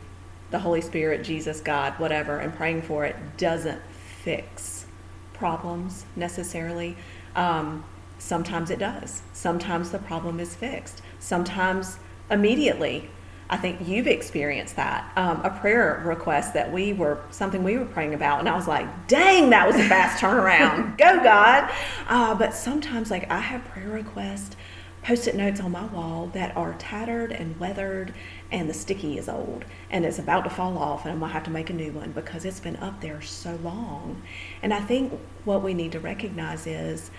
the 0.51 0.59
Holy 0.59 0.81
Spirit, 0.81 1.23
Jesus, 1.23 1.61
God, 1.61 1.93
whatever, 1.99 2.37
and 2.37 2.53
praying 2.53 2.83
for 2.83 3.05
it 3.05 3.15
doesn't 3.37 3.81
fix 4.23 4.85
problems 5.33 6.05
necessarily. 6.15 6.95
Um, 7.35 7.83
sometimes 8.19 8.69
it 8.69 8.79
does. 8.79 9.23
Sometimes 9.33 9.91
the 9.91 9.99
problem 9.99 10.39
is 10.39 10.55
fixed. 10.55 11.01
Sometimes 11.19 11.97
immediately. 12.29 13.09
I 13.51 13.57
think 13.57 13.87
you've 13.87 14.07
experienced 14.07 14.77
that. 14.77 15.11
Um, 15.15 15.41
a 15.43 15.49
prayer 15.49 16.01
request 16.05 16.53
that 16.53 16.71
we 16.71 16.93
were, 16.93 17.19
something 17.29 17.63
we 17.63 17.77
were 17.77 17.85
praying 17.85 18.13
about, 18.13 18.39
and 18.39 18.49
I 18.49 18.55
was 18.55 18.67
like, 18.67 18.87
dang, 19.07 19.49
that 19.51 19.67
was 19.67 19.75
a 19.75 19.83
fast 19.87 20.23
turnaround. 20.23 20.97
Go, 20.97 21.21
God. 21.21 21.69
Uh, 22.07 22.33
but 22.33 22.53
sometimes, 22.53 23.11
like, 23.11 23.29
I 23.29 23.39
have 23.39 23.63
prayer 23.65 23.89
requests, 23.89 24.55
post 25.03 25.27
it 25.27 25.35
notes 25.35 25.59
on 25.59 25.71
my 25.71 25.85
wall 25.85 26.31
that 26.33 26.55
are 26.55 26.75
tattered 26.79 27.31
and 27.31 27.59
weathered, 27.59 28.13
and 28.51 28.69
the 28.69 28.73
sticky 28.73 29.17
is 29.17 29.29
old 29.29 29.65
and 29.91 30.05
it's 30.05 30.19
about 30.19 30.43
to 30.45 30.49
fall 30.49 30.77
off, 30.77 31.03
and 31.03 31.13
I'm 31.13 31.19
gonna 31.19 31.33
have 31.33 31.43
to 31.43 31.51
make 31.51 31.69
a 31.69 31.73
new 31.73 31.91
one 31.91 32.11
because 32.11 32.45
it's 32.45 32.61
been 32.61 32.77
up 32.77 33.01
there 33.01 33.21
so 33.21 33.59
long. 33.61 34.21
And 34.63 34.73
I 34.73 34.79
think 34.79 35.19
what 35.43 35.61
we 35.61 35.73
need 35.73 35.91
to 35.91 35.99
recognize 35.99 36.65
is 36.65 37.11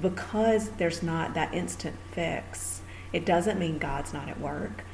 because 0.00 0.70
there's 0.70 1.02
not 1.02 1.34
that 1.34 1.54
instant 1.54 1.96
fix, 2.12 2.80
it 3.12 3.26
doesn't 3.26 3.58
mean 3.60 3.78
God's 3.78 4.12
not 4.12 4.28
at 4.28 4.40
work. 4.40 4.84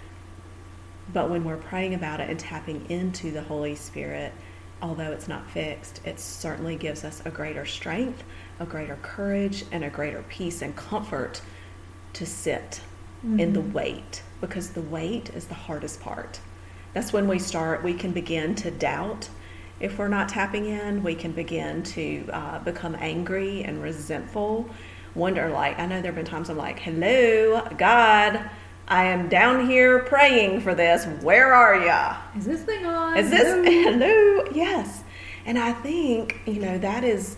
But 1.13 1.31
when 1.31 1.45
we're 1.45 1.57
praying 1.57 1.95
about 1.95 2.21
it 2.21 2.31
and 2.31 2.39
tapping 2.39 2.89
into 2.91 3.31
the 3.31 3.43
Holy 3.43 3.75
Spirit, 3.75 4.33
although 4.83 5.13
it's 5.13 5.29
not 5.29 5.51
fixed, 5.51 6.01
it 6.05 6.21
certainly 6.21 6.77
gives 6.77 7.05
us 7.05 7.23
a 7.25 7.31
greater 7.31 7.67
strength, 7.67 8.23
a 8.59 8.67
greater 8.67 8.97
courage, 9.03 9.65
and 9.73 9.85
a 9.85 9.91
greater 9.91 10.23
peace 10.29 10.63
and 10.63 10.75
comfort 10.77 11.43
to 12.13 12.27
sit 12.27 12.81
in 13.23 13.53
the 13.53 13.61
wait 13.61 14.23
because 14.41 14.71
the 14.71 14.81
wait 14.81 15.31
is 15.31 15.47
the 15.47 15.55
hardest 15.55 16.01
part. 16.01 16.41
That's 16.95 17.13
when 17.13 17.29
we 17.29 17.39
start, 17.39 17.83
we 17.85 17.95
can 17.95 18.13
begin 18.13 18.55
to 18.57 18.71
doubt 18.71 19.29
if 19.79 19.99
we're 19.99 20.09
not 20.09 20.29
tapping 20.29 20.67
in. 20.67 21.03
We 21.03 21.15
can 21.15 21.33
begin 21.33 21.83
to 21.83 22.29
uh, 22.33 22.59
become 22.61 22.97
angry 22.99 23.63
and 23.63 23.83
resentful. 23.83 24.69
Wonder, 25.15 25.49
like, 25.49 25.79
I 25.79 25.87
know 25.87 26.01
there 26.01 26.13
have 26.13 26.17
been 26.17 26.25
times 26.25 26.51
I'm 26.51 26.57
like, 26.57 26.79
hello, 26.79 27.67
God, 27.77 28.49
I 28.91 29.05
am 29.05 29.29
down 29.29 29.69
here 29.69 30.01
praying 30.01 30.63
for 30.63 30.75
this. 30.75 31.07
Where 31.23 31.55
are 31.55 31.77
ya? 31.77 32.17
Is 32.37 32.45
this 32.45 32.63
thing 32.63 32.85
on? 32.85 33.17
Is 33.17 33.31
this 33.31 33.45
No. 33.45 33.63
hello? 33.93 34.45
Yes. 34.53 35.05
And 35.47 35.57
I 35.57 35.73
think, 35.73 36.41
you 36.45 36.61
know, 36.61 36.77
that 36.79 37.05
is 37.05 37.37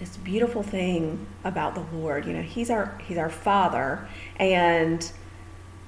this 0.00 0.16
beautiful 0.16 0.64
thing 0.64 1.26
about 1.44 1.76
the 1.76 1.84
Lord. 1.96 2.26
You 2.26 2.32
know, 2.32 2.42
He's 2.42 2.70
our 2.70 2.98
He's 3.06 3.18
our 3.18 3.30
Father. 3.30 4.08
And 4.36 5.08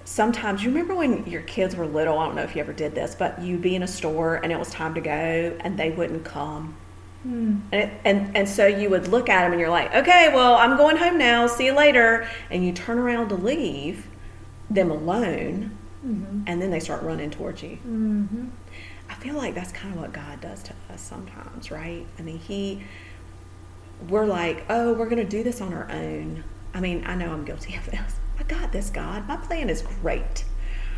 sometimes 0.04 0.62
you 0.62 0.70
remember 0.70 0.94
when 0.94 1.26
your 1.26 1.42
kids 1.42 1.74
were 1.74 1.86
little, 1.86 2.16
I 2.16 2.26
don't 2.26 2.36
know 2.36 2.42
if 2.42 2.54
you 2.54 2.62
ever 2.62 2.72
did 2.72 2.94
this, 2.94 3.16
but 3.16 3.42
you'd 3.42 3.60
be 3.60 3.74
in 3.74 3.82
a 3.82 3.88
store 3.88 4.36
and 4.36 4.52
it 4.52 4.58
was 4.58 4.70
time 4.70 4.94
to 4.94 5.00
go 5.00 5.10
and 5.58 5.76
they 5.76 5.90
wouldn't 5.90 6.24
come. 6.24 6.76
Hmm. 7.24 7.56
And, 7.72 7.82
it, 7.82 8.00
and 8.04 8.36
and 8.36 8.48
so 8.48 8.68
you 8.68 8.88
would 8.90 9.08
look 9.08 9.28
at 9.28 9.42
them 9.42 9.50
and 9.50 9.60
you're 9.60 9.68
like, 9.68 9.92
okay, 9.92 10.30
well, 10.32 10.54
I'm 10.54 10.76
going 10.76 10.96
home 10.96 11.18
now. 11.18 11.48
See 11.48 11.66
you 11.66 11.72
later. 11.72 12.28
And 12.52 12.64
you 12.64 12.72
turn 12.72 12.98
around 12.98 13.28
to 13.30 13.34
leave 13.34 14.06
them 14.74 14.90
alone, 14.90 15.76
Mhm. 16.06 16.42
and 16.46 16.60
then 16.60 16.70
they 16.70 16.80
start 16.80 17.02
running 17.02 17.30
towards 17.30 17.62
you. 17.62 17.78
Mhm. 17.86 18.48
I 19.10 19.14
feel 19.14 19.34
like 19.36 19.54
that's 19.54 19.72
kind 19.72 19.94
of 19.94 20.00
what 20.00 20.12
God 20.12 20.40
does 20.40 20.62
to 20.64 20.72
us 20.92 21.00
sometimes, 21.00 21.70
right? 21.70 22.06
I 22.18 22.22
mean, 22.22 22.38
He, 22.38 22.82
we're 24.08 24.26
like, 24.26 24.64
oh, 24.68 24.94
we're 24.94 25.08
going 25.08 25.18
to 25.22 25.28
do 25.28 25.42
this 25.42 25.60
on 25.60 25.72
our 25.72 25.88
own. 25.90 26.44
I 26.74 26.80
mean, 26.80 27.04
I 27.06 27.14
know 27.14 27.32
I'm 27.32 27.44
guilty 27.44 27.76
of 27.76 27.86
this. 27.86 28.16
I 28.40 28.42
got 28.44 28.72
this, 28.72 28.90
God. 28.90 29.28
My 29.28 29.36
plan 29.36 29.68
is 29.70 29.82
great. 29.82 30.44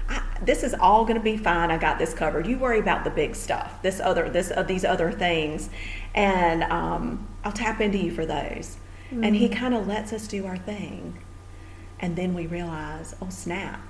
I, 0.09 0.23
this 0.43 0.63
is 0.63 0.75
all 0.75 1.05
going 1.05 1.17
to 1.17 1.23
be 1.23 1.37
fine. 1.37 1.71
I 1.71 1.79
got 1.79 1.99
this 1.99 2.15
covered. 2.15 2.47
You 2.47 2.59
worry 2.59 2.79
about 2.79 3.05
the 3.05 3.11
big 3.11 3.35
stuff, 3.35 3.81
this 3.83 4.01
other, 4.01 4.29
this, 4.31 4.51
uh, 4.55 4.63
these 4.63 4.85
other 4.85 5.11
things, 5.11 5.71
and 6.15 6.63
um, 6.65 7.27
I'll 7.43 7.53
tap 7.53 7.81
into 7.81 7.99
you 7.99 8.11
for 8.13 8.25
those. 8.27 8.77
And 9.11 9.37
He 9.37 9.49
kind 9.49 9.75
of 9.75 9.87
lets 9.87 10.13
us 10.13 10.27
do 10.27 10.45
our 10.47 10.57
thing, 10.57 11.19
and 12.05 12.15
then 12.17 12.35
we 12.35 12.47
realize, 12.47 13.15
oh 13.23 13.31
snap, 13.31 13.81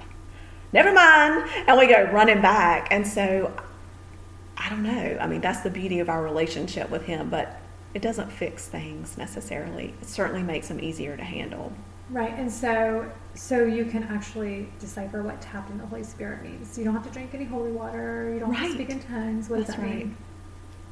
never 0.73 0.93
mind, 0.93 1.51
and 1.67 1.77
we 1.77 1.89
go 1.89 2.05
running 2.13 2.41
back. 2.41 2.87
And 2.93 3.05
so 3.05 3.53
I 4.57 4.71
don't 4.71 4.85
know. 4.85 5.19
I 5.21 5.27
mean, 5.27 5.41
that's 5.41 5.63
the 5.63 5.71
beauty 5.71 5.99
of 5.99 6.09
our 6.09 6.23
relationship 6.23 6.91
with 6.91 7.03
Him, 7.03 7.29
but 7.29 7.61
it 7.93 8.03
doesn't 8.03 8.31
fix 8.31 8.69
things 8.69 9.19
necessarily. 9.19 9.95
It 10.01 10.07
certainly 10.07 10.45
makes 10.45 10.69
them 10.69 10.81
easier 10.81 11.17
to 11.17 11.25
handle. 11.25 11.73
Right, 12.09 12.33
and 12.39 12.51
so 12.53 13.11
so 13.35 13.65
you 13.65 13.85
can 13.87 14.05
actually 14.05 14.69
decipher 14.79 15.25
what 15.25 15.41
tapped 15.43 15.71
in 15.71 15.79
the 15.79 15.87
Holy 15.87 16.05
Spirit 16.05 16.45
means. 16.45 16.79
You 16.79 16.85
don't 16.85 16.95
have 16.95 17.03
to 17.05 17.11
drink 17.11 17.35
any 17.35 17.45
holy 17.47 17.73
water. 17.73 18.31
You 18.33 18.39
don't 18.39 18.53
have 18.55 18.69
to 18.69 18.75
speak 18.75 18.91
in 18.91 19.01
tongues. 19.01 19.49
What 19.51 19.57
does 19.59 19.67
that 19.67 19.79
right. 19.81 20.07
mean? 20.07 20.17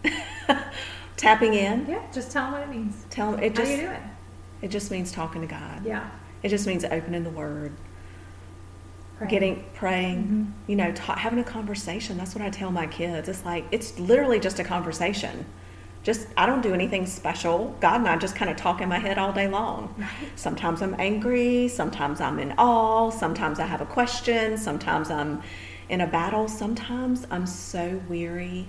Tapping 1.16 1.54
in, 1.54 1.86
Yeah, 1.86 2.02
just 2.12 2.32
tell 2.32 2.50
them 2.50 2.52
what 2.54 2.62
it 2.62 2.68
means. 2.68 3.06
tell 3.10 3.30
them 3.30 3.40
it 3.40 3.56
How 3.56 3.62
just 3.62 3.76
do 3.76 3.76
you 3.76 3.82
do 3.82 3.90
it? 3.90 4.00
it 4.62 4.68
just 4.72 4.90
means 4.90 5.12
talking 5.12 5.40
to 5.42 5.46
God. 5.46 5.84
Yeah, 5.84 6.10
It 6.42 6.48
just 6.48 6.66
means 6.66 6.84
opening 6.84 7.24
the 7.24 7.30
Word, 7.30 7.72
pray. 9.18 9.28
getting 9.28 9.64
praying, 9.74 10.24
Mhm. 10.56 10.68
you 10.68 10.76
know, 10.76 10.92
ta- 10.92 11.16
having 11.16 11.38
a 11.38 11.44
conversation. 11.44 12.16
That's 12.18 12.34
what 12.34 12.44
I 12.44 12.50
tell 12.50 12.70
my 12.72 12.86
kids. 12.86 13.28
It's 13.28 13.44
like 13.44 13.64
it's 13.70 13.98
literally 13.98 14.40
just 14.40 14.58
a 14.58 14.64
conversation. 14.64 15.46
Just 16.02 16.26
I 16.36 16.46
don't 16.46 16.62
do 16.62 16.74
anything 16.74 17.06
special. 17.06 17.76
God 17.80 18.00
and 18.00 18.08
I 18.08 18.16
just 18.16 18.34
kind 18.34 18.50
of 18.50 18.56
talk 18.56 18.80
in 18.80 18.88
my 18.88 18.98
head 18.98 19.18
all 19.18 19.32
day 19.32 19.46
long. 19.46 19.94
Right. 19.96 20.08
Sometimes 20.34 20.82
I'm 20.82 20.96
angry, 20.98 21.68
sometimes 21.68 22.20
I'm 22.20 22.40
in 22.40 22.52
awe, 22.58 23.10
sometimes 23.10 23.60
I 23.60 23.66
have 23.66 23.80
a 23.80 23.86
question, 23.86 24.56
sometimes 24.58 25.10
I'm 25.10 25.42
in 25.88 26.00
a 26.00 26.06
battle, 26.06 26.48
sometimes 26.48 27.24
I'm 27.30 27.46
so 27.46 28.00
weary 28.08 28.66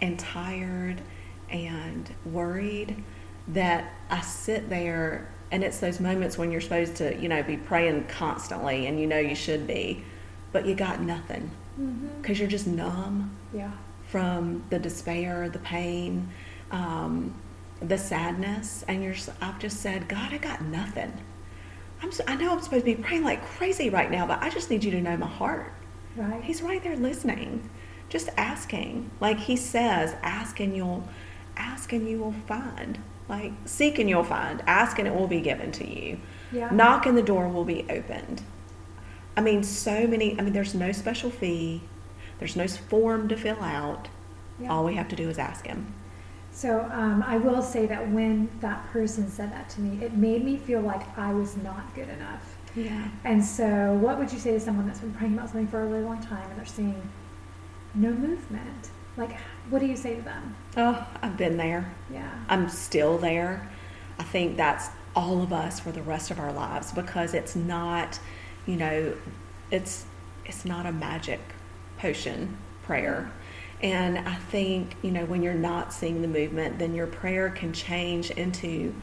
and 0.00 0.18
tired 0.18 1.00
and 1.48 2.10
worried 2.24 3.04
that 3.46 3.92
I 4.10 4.20
sit 4.22 4.68
there 4.68 5.28
and 5.54 5.62
it's 5.62 5.78
those 5.78 6.00
moments 6.00 6.36
when 6.36 6.50
you're 6.50 6.60
supposed 6.60 6.96
to, 6.96 7.16
you 7.16 7.28
know, 7.28 7.40
be 7.44 7.56
praying 7.56 8.04
constantly 8.08 8.86
and 8.88 8.98
you 8.98 9.06
know 9.06 9.20
you 9.20 9.36
should 9.36 9.68
be, 9.68 10.02
but 10.50 10.66
you 10.66 10.74
got 10.74 11.00
nothing 11.00 11.48
because 12.20 12.40
you're 12.40 12.48
just 12.48 12.66
numb 12.66 13.30
Yeah. 13.52 13.70
from 14.08 14.64
the 14.70 14.80
despair, 14.80 15.48
the 15.48 15.60
pain, 15.60 16.28
um, 16.72 17.32
the 17.80 17.96
sadness, 17.98 18.84
and 18.88 19.02
you're. 19.04 19.14
I've 19.40 19.58
just 19.60 19.80
said, 19.80 20.08
God, 20.08 20.32
I 20.32 20.38
got 20.38 20.60
nothing. 20.62 21.12
I'm. 22.02 22.08
s- 22.08 22.20
I 22.26 22.34
know 22.34 22.50
I'm 22.52 22.60
supposed 22.60 22.84
to 22.84 22.96
be 22.96 23.00
praying 23.00 23.22
like 23.22 23.44
crazy 23.44 23.90
right 23.90 24.10
now, 24.10 24.26
but 24.26 24.42
I 24.42 24.50
just 24.50 24.70
need 24.70 24.82
you 24.82 24.90
to 24.90 25.00
know 25.00 25.16
my 25.16 25.26
heart. 25.26 25.72
Right. 26.16 26.42
He's 26.42 26.62
right 26.62 26.82
there 26.82 26.96
listening, 26.96 27.68
just 28.08 28.28
asking. 28.36 29.08
Like 29.20 29.38
He 29.38 29.56
says, 29.56 30.16
ask 30.22 30.58
and 30.60 30.74
you'll, 30.76 31.06
ask 31.56 31.92
and 31.92 32.08
you 32.08 32.18
will 32.18 32.34
find. 32.48 32.98
Like 33.28 33.52
seek 33.64 33.98
and 33.98 34.08
you'll 34.08 34.24
find. 34.24 34.62
Ask 34.66 34.98
and 34.98 35.08
it 35.08 35.14
will 35.14 35.26
be 35.26 35.40
given 35.40 35.72
to 35.72 35.88
you. 35.88 36.18
Yeah. 36.52 36.70
Knock 36.70 37.06
and 37.06 37.16
the 37.16 37.22
door 37.22 37.48
will 37.48 37.64
be 37.64 37.86
opened. 37.88 38.42
I 39.36 39.40
mean, 39.40 39.62
so 39.62 40.06
many. 40.06 40.38
I 40.38 40.42
mean, 40.42 40.52
there's 40.52 40.74
no 40.74 40.92
special 40.92 41.30
fee. 41.30 41.82
There's 42.38 42.56
no 42.56 42.66
form 42.68 43.28
to 43.28 43.36
fill 43.36 43.62
out. 43.62 44.08
Yeah. 44.60 44.68
All 44.70 44.84
we 44.84 44.94
have 44.94 45.08
to 45.08 45.16
do 45.16 45.28
is 45.28 45.38
ask 45.38 45.66
him. 45.66 45.92
So 46.52 46.88
um, 46.92 47.24
I 47.26 47.36
will 47.36 47.62
say 47.62 47.86
that 47.86 48.10
when 48.12 48.48
that 48.60 48.86
person 48.90 49.28
said 49.28 49.52
that 49.52 49.68
to 49.70 49.80
me, 49.80 50.04
it 50.04 50.12
made 50.14 50.44
me 50.44 50.56
feel 50.56 50.80
like 50.80 51.18
I 51.18 51.32
was 51.32 51.56
not 51.56 51.92
good 51.96 52.08
enough. 52.08 52.56
Yeah. 52.76 53.08
And 53.24 53.44
so, 53.44 53.94
what 53.94 54.18
would 54.18 54.32
you 54.32 54.38
say 54.38 54.52
to 54.52 54.60
someone 54.60 54.86
that's 54.86 55.00
been 55.00 55.14
praying 55.14 55.34
about 55.34 55.48
something 55.48 55.68
for 55.68 55.82
a 55.82 55.86
really 55.86 56.04
long 56.04 56.22
time 56.22 56.48
and 56.50 56.58
they're 56.58 56.66
seeing 56.66 57.10
no 57.94 58.10
movement? 58.10 58.90
Like, 59.16 59.38
what 59.70 59.78
do 59.80 59.86
you 59.86 59.96
say 59.96 60.16
to 60.16 60.22
them? 60.22 60.56
Oh, 60.76 61.06
I've 61.22 61.36
been 61.36 61.56
there. 61.56 61.94
Yeah. 62.12 62.30
I'm 62.48 62.68
still 62.68 63.18
there. 63.18 63.70
I 64.18 64.22
think 64.22 64.56
that's 64.56 64.88
all 65.16 65.42
of 65.42 65.52
us 65.52 65.80
for 65.80 65.92
the 65.92 66.02
rest 66.02 66.30
of 66.30 66.38
our 66.38 66.52
lives 66.52 66.92
because 66.92 67.34
it's 67.34 67.54
not, 67.54 68.18
you 68.66 68.76
know, 68.76 69.14
it's 69.70 70.04
it's 70.44 70.64
not 70.64 70.86
a 70.86 70.92
magic 70.92 71.40
potion 71.98 72.56
prayer. 72.82 73.32
And 73.82 74.18
I 74.18 74.34
think, 74.34 74.96
you 75.02 75.10
know, 75.10 75.24
when 75.24 75.42
you're 75.42 75.54
not 75.54 75.92
seeing 75.92 76.22
the 76.22 76.28
movement, 76.28 76.78
then 76.78 76.94
your 76.94 77.06
prayer 77.06 77.50
can 77.50 77.72
change 77.72 78.30
into 78.30 78.94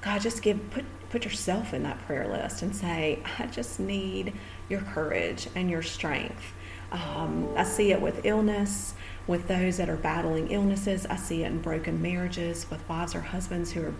God, 0.00 0.20
just 0.20 0.42
give 0.42 0.70
put 0.70 0.84
put 1.10 1.24
yourself 1.24 1.72
in 1.72 1.82
that 1.84 1.98
prayer 2.06 2.28
list 2.28 2.62
and 2.62 2.74
say, 2.74 3.22
I 3.38 3.46
just 3.46 3.78
need 3.78 4.32
your 4.68 4.80
courage 4.80 5.48
and 5.54 5.70
your 5.70 5.82
strength. 5.82 6.42
Um, 6.90 7.48
I 7.56 7.64
see 7.64 7.92
it 7.92 8.00
with 8.00 8.24
illness, 8.24 8.94
with 9.26 9.48
those 9.48 9.76
that 9.78 9.88
are 9.88 9.96
battling 9.96 10.50
illnesses. 10.50 11.06
I 11.06 11.16
see 11.16 11.42
it 11.42 11.46
in 11.46 11.60
broken 11.60 12.00
marriages, 12.00 12.66
with 12.70 12.86
wives 12.88 13.14
or 13.14 13.20
husbands 13.20 13.72
who 13.72 13.82
are 13.82 13.94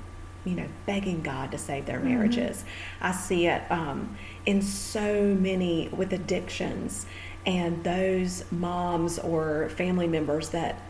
you 0.45 0.55
know, 0.55 0.69
begging 0.87 1.23
God 1.23 1.51
to 1.51 1.59
save 1.59 1.87
their 1.87 1.99
marriages. 1.99 2.65
I 3.01 3.11
see 3.13 3.49
it 3.49 3.63
um, 3.71 4.17
in 4.47 4.63
so 4.63 5.35
many 5.35 5.89
with 5.89 6.13
addictions 6.13 7.07
and 7.45 7.83
those 7.83 8.45
moms 8.53 9.19
or 9.19 9.69
family 9.71 10.07
members 10.07 10.51
that 10.51 10.81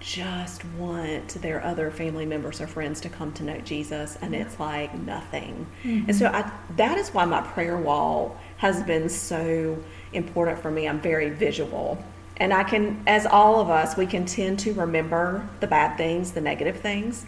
just 0.00 0.64
want 0.78 1.28
their 1.42 1.62
other 1.62 1.90
family 1.90 2.26
members 2.26 2.60
or 2.60 2.66
friends 2.66 3.00
to 3.02 3.08
come 3.08 3.32
to 3.34 3.44
know 3.44 3.58
Jesus, 3.60 4.18
and 4.20 4.34
it's 4.34 4.58
like 4.58 4.92
nothing. 4.94 5.66
And 6.08 6.16
so 6.16 6.26
I, 6.26 6.50
that 6.76 6.98
is 6.98 7.10
why 7.10 7.24
my 7.24 7.40
prayer 7.40 7.76
wall 7.76 8.36
has 8.56 8.82
been 8.82 9.08
so 9.08 9.78
important 10.12 10.58
for 10.60 10.70
me. 10.70 10.88
I'm 10.88 11.00
very 11.00 11.30
visual. 11.30 12.02
And 12.42 12.52
I 12.52 12.64
can, 12.64 13.04
as 13.06 13.24
all 13.24 13.60
of 13.60 13.70
us, 13.70 13.96
we 13.96 14.04
can 14.04 14.26
tend 14.26 14.58
to 14.58 14.72
remember 14.72 15.48
the 15.60 15.68
bad 15.68 15.96
things, 15.96 16.32
the 16.32 16.40
negative 16.40 16.80
things, 16.80 17.24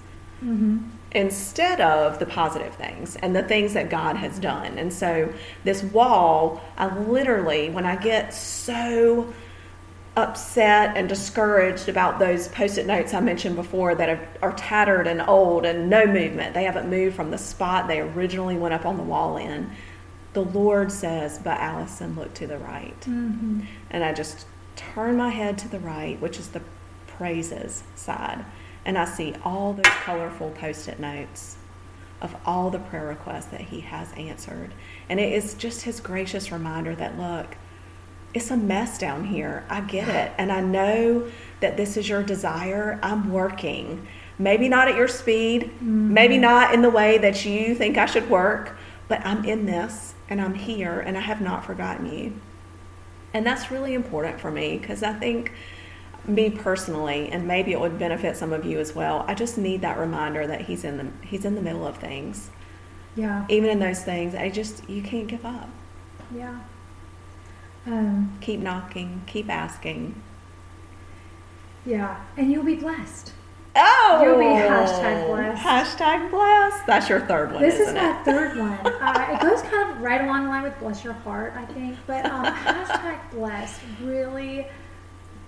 instead 1.13 1.81
of 1.81 2.19
the 2.19 2.27
positive 2.27 2.75
things 2.75 3.15
and 3.23 3.35
the 3.35 3.45
things 3.45 3.75
that 3.75 3.89
God 3.89 4.17
has 4.17 4.41
done. 4.41 4.77
And 4.77 4.93
so 4.93 5.33
this 5.63 5.85
wall, 5.85 6.61
I 6.77 6.93
literally, 6.99 7.71
when 7.71 7.87
I 7.87 7.95
get 7.95 8.35
so 8.35 9.33
upset 10.17 10.97
and 10.97 11.09
discouraged 11.09 11.89
about 11.89 12.19
those 12.19 12.49
post-it 12.49 12.85
notes 12.85 13.15
I 13.15 13.21
mentioned 13.21 13.55
before 13.55 13.95
that 13.95 14.09
are, 14.09 14.29
are 14.43 14.53
tattered 14.55 15.07
and 15.07 15.23
old 15.23 15.65
and 15.65 15.89
no 15.89 16.07
movement. 16.07 16.55
They 16.55 16.65
haven't 16.65 16.91
moved 16.91 17.15
from 17.15 17.31
the 17.31 17.39
spot 17.39 17.87
they 17.87 18.01
originally 18.01 18.57
went 18.57 18.75
up 18.75 18.85
on 18.85 18.97
the 18.97 19.05
wall 19.05 19.37
in. 19.37 19.71
The 20.33 20.43
Lord 20.43 20.91
says, 20.91 21.39
"But 21.39 21.61
Allison, 21.61 22.17
look 22.17 22.35
to 22.35 22.49
the 22.49 22.59
right." 22.59 23.01
Mm-hmm. 23.03 23.61
And 23.91 24.03
I 24.03 24.13
just 24.13 24.47
turn 24.77 25.17
my 25.17 25.31
head 25.31 25.59
to 25.59 25.69
the 25.69 25.81
right, 25.81 26.21
which 26.21 26.39
is 26.39 26.49
the 26.49 26.63
praises 27.07 27.85
side, 27.95 28.45
and 28.85 28.99
I 28.99 29.05
see 29.05 29.35
all 29.45 29.73
those 29.73 29.87
colorful 29.87 30.51
post-it 30.51 30.99
notes 30.99 31.57
of 32.21 32.35
all 32.47 32.71
the 32.71 32.79
prayer 32.79 33.07
requests 33.07 33.47
that 33.47 33.61
He 33.61 33.81
has 33.81 34.13
answered. 34.15 34.73
And 35.09 35.21
it 35.21 35.33
is 35.33 35.55
just 35.55 35.83
His 35.83 36.01
gracious 36.01 36.51
reminder 36.51 36.95
that 36.97 37.19
look, 37.19 37.57
it's 38.33 38.51
a 38.51 38.57
mess 38.57 38.99
down 38.99 39.25
here. 39.25 39.65
I 39.69 39.81
get 39.81 40.09
it. 40.09 40.33
And 40.39 40.51
I 40.51 40.61
know 40.61 41.31
that 41.61 41.77
this 41.77 41.97
is 41.97 42.09
your 42.09 42.23
desire. 42.23 42.99
I'm 43.03 43.31
working. 43.31 44.07
Maybe 44.39 44.69
not 44.69 44.89
at 44.89 44.97
your 44.97 45.07
speed, 45.07 45.81
maybe 45.81 46.35
mm-hmm. 46.35 46.43
not 46.43 46.75
in 46.75 46.83
the 46.83 46.91
way 46.91 47.19
that 47.19 47.45
you 47.45 47.77
think 47.77 47.97
I 47.97 48.07
should 48.07 48.29
work, 48.29 48.77
but 49.07 49.25
I'm 49.25 49.45
in 49.45 49.67
this 49.67 50.15
and 50.29 50.41
I'm 50.41 50.55
here 50.55 50.99
and 50.99 51.17
I 51.17 51.21
have 51.21 51.41
not 51.41 51.65
forgotten 51.65 52.13
you. 52.13 52.33
And 53.35 53.45
that's 53.45 53.71
really 53.71 53.95
important 53.95 54.41
for 54.41 54.51
me 54.51 54.79
because 54.79 55.03
I 55.03 55.13
think 55.13 55.53
me 56.27 56.49
personally 56.49 57.29
and 57.31 57.47
maybe 57.47 57.73
it 57.73 57.81
would 57.81 57.99
benefit 57.99 58.37
some 58.37 58.53
of 58.53 58.65
you 58.65 58.79
as 58.81 58.95
well. 58.95 59.25
I 59.29 59.35
just 59.35 59.59
need 59.59 59.83
that 59.83 59.99
reminder 59.99 60.47
that 60.47 60.63
he's 60.63 60.85
in 60.85 60.97
the 60.97 61.07
he's 61.27 61.45
in 61.45 61.55
the 61.55 61.61
middle 61.61 61.87
of 61.87 61.99
things. 61.99 62.49
Yeah. 63.17 63.45
Even 63.49 63.69
in 63.71 63.79
those 63.81 64.03
things, 64.03 64.35
I 64.35 64.49
just 64.51 64.89
you 64.89 65.03
can't 65.03 65.27
give 65.27 65.45
up. 65.45 65.69
Yeah. 66.35 66.61
Um, 67.87 68.39
Keep 68.41 68.61
knocking, 68.61 69.23
keep 69.27 69.51
asking. 69.51 70.15
yeah. 71.85 72.25
And 72.37 72.51
you'll 72.51 72.65
be 72.65 72.77
blessed. 72.77 73.33
Oh, 74.07 74.23
You'll 74.23 74.39
be 74.39 74.45
hashtag 74.45 75.27
blessed. 75.27 75.63
Hashtag 75.63 76.31
blessed. 76.31 76.87
That's 76.87 77.09
your 77.09 77.21
third 77.21 77.53
one, 77.53 77.63
This 77.63 77.81
is 77.81 77.95
my 77.95 78.21
it? 78.21 78.25
third 78.25 78.59
one. 78.59 78.73
Uh, 78.85 79.29
it 79.33 79.41
goes 79.41 79.63
kind 79.63 79.91
of 79.91 80.01
right 80.03 80.21
along 80.21 80.45
the 80.45 80.51
line 80.51 80.63
with 80.63 80.79
bless 80.79 81.03
your 81.03 81.15
heart, 81.15 81.55
I 81.57 81.65
think. 81.67 81.97
But 82.07 82.27
um, 82.27 82.45
hashtag 82.55 83.19
blessed 83.31 83.81
really 84.03 84.67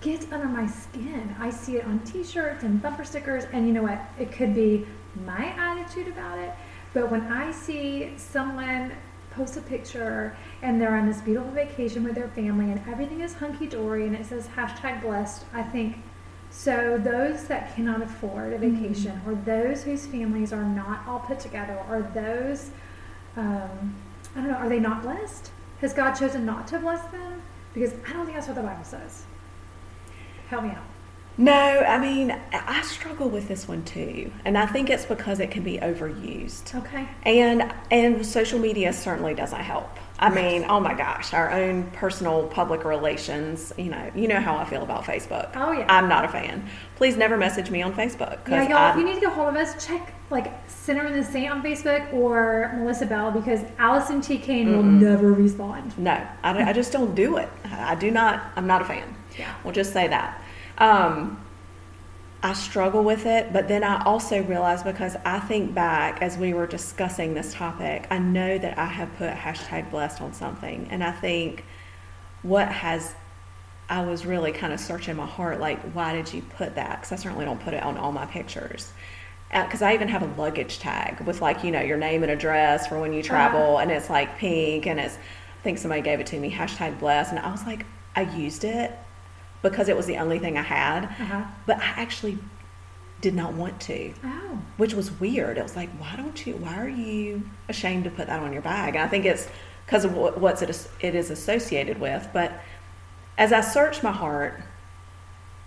gets 0.01 0.31
under 0.31 0.47
my 0.47 0.65
skin. 0.67 1.35
I 1.39 1.49
see 1.49 1.77
it 1.77 1.85
on 1.85 1.99
T-shirts 1.99 2.63
and 2.63 2.81
bumper 2.81 3.03
stickers, 3.03 3.45
and 3.53 3.67
you 3.67 3.73
know 3.73 3.83
what? 3.83 3.99
It 4.19 4.31
could 4.31 4.53
be 4.55 4.85
my 5.25 5.53
attitude 5.57 6.07
about 6.07 6.37
it, 6.39 6.51
but 6.93 7.09
when 7.11 7.21
I 7.31 7.51
see 7.51 8.13
someone 8.17 8.91
post 9.31 9.57
a 9.57 9.61
picture 9.61 10.35
and 10.63 10.79
they're 10.81 10.95
on 10.95 11.05
this 11.07 11.21
beautiful 11.21 11.51
vacation 11.51 12.03
with 12.03 12.15
their 12.15 12.27
family 12.29 12.71
and 12.71 12.81
everything 12.87 13.21
is 13.21 13.33
hunky 13.35 13.67
dory 13.67 14.05
and 14.07 14.15
it 14.15 14.25
says 14.25 14.47
hashtag 14.55 15.01
blessed, 15.01 15.45
I 15.53 15.61
think. 15.63 15.97
So 16.49 16.97
those 16.97 17.45
that 17.45 17.75
cannot 17.75 18.01
afford 18.01 18.53
a 18.53 18.57
vacation, 18.57 19.21
or 19.25 19.35
those 19.35 19.83
whose 19.83 20.05
families 20.05 20.51
are 20.51 20.63
not 20.63 21.07
all 21.07 21.19
put 21.19 21.39
together, 21.39 21.79
or 21.89 22.01
those, 22.13 22.71
um, 23.35 23.95
I 24.35 24.41
don't 24.41 24.51
know, 24.51 24.57
are 24.57 24.69
they 24.69 24.79
not 24.79 25.03
blessed? 25.03 25.51
Has 25.81 25.93
God 25.93 26.13
chosen 26.15 26.45
not 26.45 26.67
to 26.69 26.79
bless 26.79 27.05
them? 27.11 27.41
Because 27.73 27.93
I 28.07 28.13
don't 28.13 28.25
think 28.25 28.35
that's 28.35 28.47
what 28.47 28.55
the 28.55 28.63
Bible 28.63 28.83
says. 28.83 29.25
Help 30.49 30.63
me 30.63 30.69
out. 30.69 30.83
No, 31.39 31.53
I 31.53 31.99
mean, 31.99 32.35
I 32.51 32.81
struggle 32.81 33.29
with 33.29 33.47
this 33.47 33.67
one 33.67 33.83
too. 33.83 34.31
And 34.43 34.57
I 34.57 34.65
think 34.65 34.89
it's 34.89 35.05
because 35.05 35.39
it 35.39 35.51
can 35.51 35.61
be 35.61 35.77
overused. 35.77 36.73
Okay. 36.73 37.07
And 37.23 37.71
and 37.91 38.25
social 38.25 38.57
media 38.57 38.91
certainly 38.91 39.35
doesn't 39.35 39.59
help. 39.59 39.89
I 40.19 40.29
mean, 40.29 40.65
oh 40.67 40.79
my 40.79 40.93
gosh, 40.95 41.33
our 41.33 41.51
own 41.51 41.83
personal 41.91 42.47
public 42.47 42.83
relations, 42.85 43.71
you 43.77 43.89
know, 43.89 44.11
you 44.15 44.27
know 44.27 44.39
how 44.39 44.57
I 44.57 44.65
feel 44.65 44.81
about 44.81 45.03
Facebook. 45.03 45.51
Oh, 45.55 45.71
yeah. 45.71 45.85
I'm 45.87 46.09
not 46.09 46.25
a 46.25 46.27
fan. 46.27 46.67
Please 46.95 47.15
never 47.17 47.37
message 47.37 47.69
me 47.69 47.81
on 47.83 47.93
Facebook. 47.93 48.39
Yeah, 48.49 48.67
y'all, 48.67 48.77
I- 48.77 48.89
if 48.91 48.97
you 48.97 49.05
need 49.05 49.15
to 49.15 49.21
get 49.21 49.33
hold 49.33 49.49
of 49.49 49.55
us, 49.55 49.85
check 49.85 50.13
like 50.31 50.51
Sinner 50.67 51.05
in 51.05 51.13
the 51.13 51.23
Saint 51.23 51.51
on 51.51 51.61
Facebook 51.61 52.11
or 52.13 52.73
Melissa 52.77 53.05
Bell 53.05 53.31
because 53.31 53.61
Allison 53.77 54.19
T. 54.19 54.37
Kane 54.39 54.75
will 54.75 54.83
never 54.83 55.31
respond. 55.31 55.97
No, 55.99 56.19
I, 56.43 56.69
I 56.69 56.73
just 56.73 56.91
don't 56.91 57.13
do 57.15 57.37
it. 57.37 57.49
I 57.65 57.95
do 57.95 58.09
not. 58.11 58.51
I'm 58.55 58.65
not 58.67 58.81
a 58.81 58.85
fan. 58.85 59.15
Yeah. 59.37 59.53
We'll 59.63 59.73
just 59.73 59.93
say 59.93 60.07
that. 60.07 60.41
Um, 60.79 61.41
I 62.47 62.53
struggle 62.53 63.03
with 63.03 63.25
it, 63.25 63.51
but 63.51 63.67
then 63.67 63.83
I 63.83 64.01
also 64.05 64.41
realize 64.41 64.81
because 64.81 65.17
I 65.25 65.39
think 65.39 65.73
back 65.73 66.21
as 66.21 66.37
we 66.37 66.53
were 66.53 66.65
discussing 66.65 67.33
this 67.33 67.53
topic, 67.53 68.07
I 68.09 68.19
know 68.19 68.57
that 68.57 68.77
I 68.77 68.85
have 68.85 69.13
put 69.17 69.33
hashtag 69.33 69.91
blessed 69.91 70.21
on 70.21 70.31
something, 70.31 70.87
and 70.89 71.03
I 71.03 71.11
think 71.11 71.65
what 72.43 72.69
has 72.69 73.13
I 73.89 74.05
was 74.05 74.25
really 74.25 74.53
kind 74.53 74.71
of 74.71 74.79
searching 74.79 75.17
my 75.17 75.25
heart, 75.25 75.59
like, 75.59 75.81
why 75.91 76.13
did 76.13 76.33
you 76.33 76.41
put 76.41 76.75
that? 76.75 77.01
Because 77.01 77.11
I 77.11 77.15
certainly 77.17 77.43
don't 77.43 77.59
put 77.59 77.73
it 77.73 77.83
on 77.83 77.97
all 77.97 78.13
my 78.13 78.25
pictures. 78.25 78.93
Uh, 79.51 79.65
because 79.65 79.81
I 79.81 79.93
even 79.93 80.07
have 80.07 80.23
a 80.23 80.41
luggage 80.41 80.79
tag 80.79 81.19
with, 81.21 81.41
like, 81.41 81.65
you 81.65 81.71
know, 81.71 81.81
your 81.81 81.97
name 81.97 82.23
and 82.23 82.31
address 82.31 82.87
for 82.87 82.99
when 82.99 83.11
you 83.11 83.19
uh-huh. 83.19 83.27
travel, 83.27 83.77
and 83.79 83.91
it's 83.91 84.09
like 84.09 84.37
pink, 84.37 84.87
and 84.87 85.01
it's, 85.01 85.15
I 85.15 85.63
think 85.63 85.79
somebody 85.79 86.01
gave 86.01 86.21
it 86.21 86.27
to 86.27 86.39
me, 86.39 86.49
hashtag 86.51 86.97
blessed. 86.97 87.31
And 87.31 87.39
I 87.39 87.51
was 87.51 87.65
like, 87.65 87.85
I 88.15 88.21
used 88.21 88.63
it 88.63 88.91
because 89.61 89.89
it 89.89 89.95
was 89.97 90.05
the 90.05 90.17
only 90.17 90.39
thing 90.39 90.57
I 90.57 90.61
had, 90.63 91.05
Uh-huh. 91.05 91.41
but 91.65 91.77
I 91.79 91.93
actually 92.01 92.37
did 93.21 93.33
not 93.33 93.53
want 93.53 93.79
to 93.81 94.13
Oh. 94.23 94.59
which 94.77 94.93
was 94.93 95.09
weird. 95.19 95.57
It 95.57 95.63
was 95.63 95.75
like, 95.75 95.89
why 95.97 96.15
don't 96.15 96.45
you? 96.45 96.53
Why 96.55 96.77
are 96.79 96.87
you 96.89 97.49
ashamed 97.67 98.03
to 98.03 98.11
put 98.11 98.27
that 98.27 98.39
on 98.39 98.53
your 98.53 98.61
bag? 98.61 98.93
And 98.95 99.03
I 99.03 99.07
think 99.07 99.25
it's 99.25 99.47
because 99.85 100.05
of 100.05 100.13
what 100.13 100.39
what's 100.39 100.61
it 100.61 100.69
is- 100.69 100.87
it 100.99 101.15
is 101.15 101.29
associated 101.31 101.99
with. 101.99 102.27
But 102.31 102.51
as 103.37 103.51
I 103.51 103.61
searched 103.61 104.03
my 104.03 104.11
heart 104.11 104.61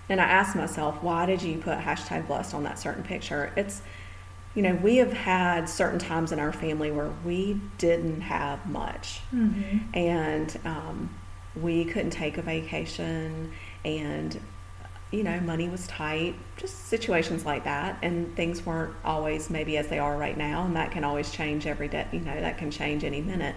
and 0.08 0.20
I 0.20 0.24
asked 0.24 0.54
myself, 0.56 1.02
why 1.02 1.26
did 1.26 1.42
you 1.42 1.58
put 1.58 1.78
hashtag 1.78 2.26
blessed 2.28 2.54
on 2.54 2.62
that 2.64 2.78
certain 2.78 3.02
picture? 3.02 3.52
It's 3.56 3.82
you 4.54 4.62
know, 4.62 4.74
we 4.74 4.96
have 4.96 5.12
had 5.12 5.68
certain 5.68 6.00
times 6.00 6.32
in 6.32 6.40
our 6.40 6.52
family 6.52 6.90
where 6.90 7.10
we 7.24 7.60
didn't 7.78 8.20
have 8.22 8.64
much 8.66 9.20
Mm-hmm. 9.34 9.78
and 9.94 10.58
um, 10.64 11.10
we 11.60 11.84
couldn't 11.84 12.10
take 12.10 12.36
a 12.38 12.42
vacation 12.42 13.52
and 13.84 14.40
you 15.10 15.22
know 15.24 15.40
money 15.40 15.68
was 15.68 15.86
tight 15.88 16.34
just 16.56 16.86
situations 16.86 17.44
like 17.44 17.64
that 17.64 17.98
and 18.02 18.34
things 18.36 18.64
weren't 18.64 18.94
always 19.04 19.50
maybe 19.50 19.76
as 19.76 19.88
they 19.88 19.98
are 19.98 20.16
right 20.16 20.36
now 20.36 20.64
and 20.64 20.76
that 20.76 20.90
can 20.92 21.02
always 21.04 21.30
change 21.30 21.66
every 21.66 21.88
day 21.88 22.06
you 22.12 22.20
know 22.20 22.40
that 22.40 22.58
can 22.58 22.70
change 22.70 23.02
any 23.04 23.20
minute 23.20 23.56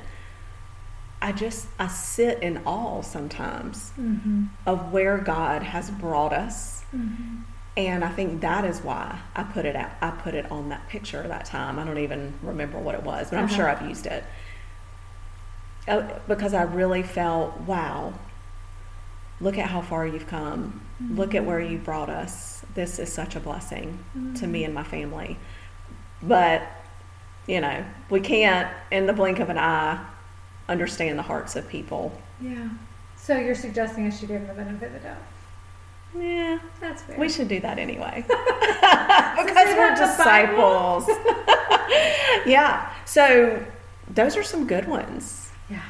i 1.22 1.32
just 1.32 1.68
i 1.80 1.88
sit 1.88 2.42
in 2.42 2.58
awe 2.66 3.02
sometimes 3.02 3.92
Mm-hmm. 4.00 4.46
of 4.66 4.92
where 4.92 5.18
god 5.20 5.64
has 5.64 5.92
brought 5.92 6.34
us 6.34 6.84
Mm-hmm. 6.96 7.42
and 7.76 8.04
I 8.06 8.10
think 8.10 8.42
that 8.42 8.66
is 8.66 8.82
why 8.82 9.18
I 9.36 9.42
put 9.42 9.66
it 9.66 9.76
out. 9.76 9.90
I 10.00 10.12
put 10.12 10.36
it 10.36 10.52
on 10.52 10.70
that 10.70 10.88
picture 10.90 11.28
that 11.28 11.46
time. 11.46 11.80
I 11.80 11.84
don't 11.86 11.98
even 11.98 12.36
remember 12.44 12.78
what 12.78 12.94
it 12.94 13.02
was, 13.02 13.32
but 13.32 13.38
I'm 13.40 13.46
Uh-huh. 13.46 13.56
sure 13.56 13.68
I've 13.68 13.82
used 13.90 14.06
it 14.06 14.24
uh, 15.88 16.20
because 16.28 16.54
I 16.54 16.64
really 16.64 17.02
felt, 17.02 17.60
wow, 17.62 18.14
look 19.44 19.58
at 19.58 19.70
how 19.70 19.82
far 19.82 20.08
you've 20.08 20.28
come. 20.28 20.82
Look 21.12 21.36
at 21.36 21.46
where 21.46 21.60
you 21.60 21.78
brought 21.78 22.10
us. 22.10 22.66
This 22.74 22.98
is 22.98 23.12
such 23.12 23.36
a 23.36 23.40
blessing 23.40 24.00
to 24.36 24.48
me 24.48 24.64
and 24.64 24.74
my 24.74 24.84
family. 24.84 25.38
But 26.22 26.62
you 27.46 27.60
know, 27.60 27.84
we 28.10 28.22
can't, 28.22 28.70
in 28.90 29.06
the 29.06 29.14
blink 29.14 29.40
of 29.40 29.50
an 29.50 29.58
eye, 29.58 30.04
understand 30.70 31.20
the 31.20 31.24
hearts 31.24 31.56
of 31.58 31.68
people. 31.68 32.18
Yeah. 32.40 32.70
So 33.18 33.38
you're 33.38 33.56
suggesting 33.56 34.08
I 34.08 34.10
should 34.10 34.30
give 34.30 34.48
them 34.48 34.48
the 34.48 34.64
benefit 34.64 34.88
of 34.88 34.94
the 34.94 35.00
doubt? 35.00 35.18
Yeah, 36.18 36.60
That's 36.80 37.02
fair. 37.02 37.20
We 37.20 37.28
should 37.28 37.48
do 37.48 37.60
that 37.62 37.80
anyway. 37.80 38.26
Because 39.36 39.68
we're 39.76 39.94
that 39.96 39.98
in 39.98 40.10
the 40.10 40.24
Bible? 40.24 41.00
disciples. 41.02 42.46
yeah. 42.46 42.94
So 43.06 43.66
those 44.10 44.38
are 44.38 44.44
some 44.44 44.68
good 44.68 44.88
ones. 44.88 45.52
Yeah. 45.70 45.82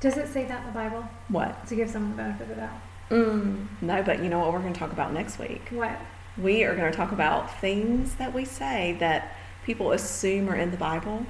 Does 0.00 0.16
it 0.16 0.28
say 0.28 0.44
that 0.44 0.60
in 0.60 0.66
the 0.66 0.72
Bible 0.72 1.08
What? 1.28 1.66
to 1.68 1.74
give 1.74 1.88
someone 1.90 2.10
the 2.16 2.22
benefit 2.22 2.42
of 2.42 2.48
the 2.48 2.54
doubt? 2.56 2.80
Mm, 3.10 3.66
no, 3.80 4.02
but 4.02 4.22
you 4.22 4.28
know 4.28 4.38
what 4.40 4.52
we're 4.52 4.60
going 4.60 4.72
to 4.72 4.78
talk 4.78 4.92
about 4.92 5.12
next 5.12 5.38
week? 5.38 5.62
What? 5.70 5.98
We 6.36 6.64
are 6.64 6.74
going 6.76 6.90
to 6.90 6.96
talk 6.96 7.12
about 7.12 7.60
things 7.60 8.16
that 8.16 8.34
we 8.34 8.44
say 8.44 8.96
that 9.00 9.36
people 9.64 9.92
assume 9.92 10.48
are 10.50 10.56
in 10.56 10.70
the 10.70 10.76
Bible 10.76 11.24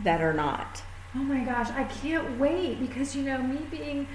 that 0.00 0.20
are 0.20 0.32
not. 0.32 0.82
Oh 1.14 1.18
my 1.18 1.40
gosh, 1.44 1.68
I 1.70 1.84
can't 1.84 2.38
wait 2.38 2.80
because 2.80 3.14
you 3.14 3.22
know, 3.22 3.38
me 3.42 3.58
being, 3.70 4.08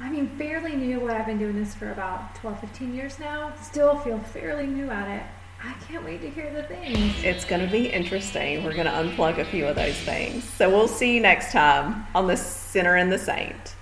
I 0.00 0.08
mean, 0.10 0.28
fairly 0.38 0.74
new, 0.74 1.00
what 1.00 1.12
I've 1.12 1.26
been 1.26 1.38
doing 1.38 1.56
this 1.56 1.74
for 1.74 1.90
about 1.92 2.34
12, 2.36 2.60
15 2.60 2.94
years 2.94 3.18
now, 3.18 3.52
still 3.62 3.96
feel 3.98 4.18
fairly 4.18 4.66
new 4.66 4.90
at 4.90 5.08
it. 5.08 5.26
I 5.66 5.72
can't 5.88 6.04
wait 6.04 6.20
to 6.22 6.30
hear 6.30 6.52
the 6.52 6.62
things. 6.62 7.14
It's 7.24 7.44
going 7.44 7.64
to 7.64 7.70
be 7.70 7.88
interesting. 7.88 8.62
We're 8.62 8.74
going 8.74 8.86
to 8.86 8.92
unplug 8.92 9.38
a 9.38 9.44
few 9.44 9.66
of 9.66 9.74
those 9.74 9.96
things. 9.96 10.44
So 10.44 10.70
we'll 10.70 10.86
see 10.86 11.14
you 11.14 11.20
next 11.20 11.50
time 11.50 12.06
on 12.14 12.28
The 12.28 12.36
Sinner 12.36 12.96
and 12.96 13.10
the 13.10 13.18
Saint. 13.18 13.75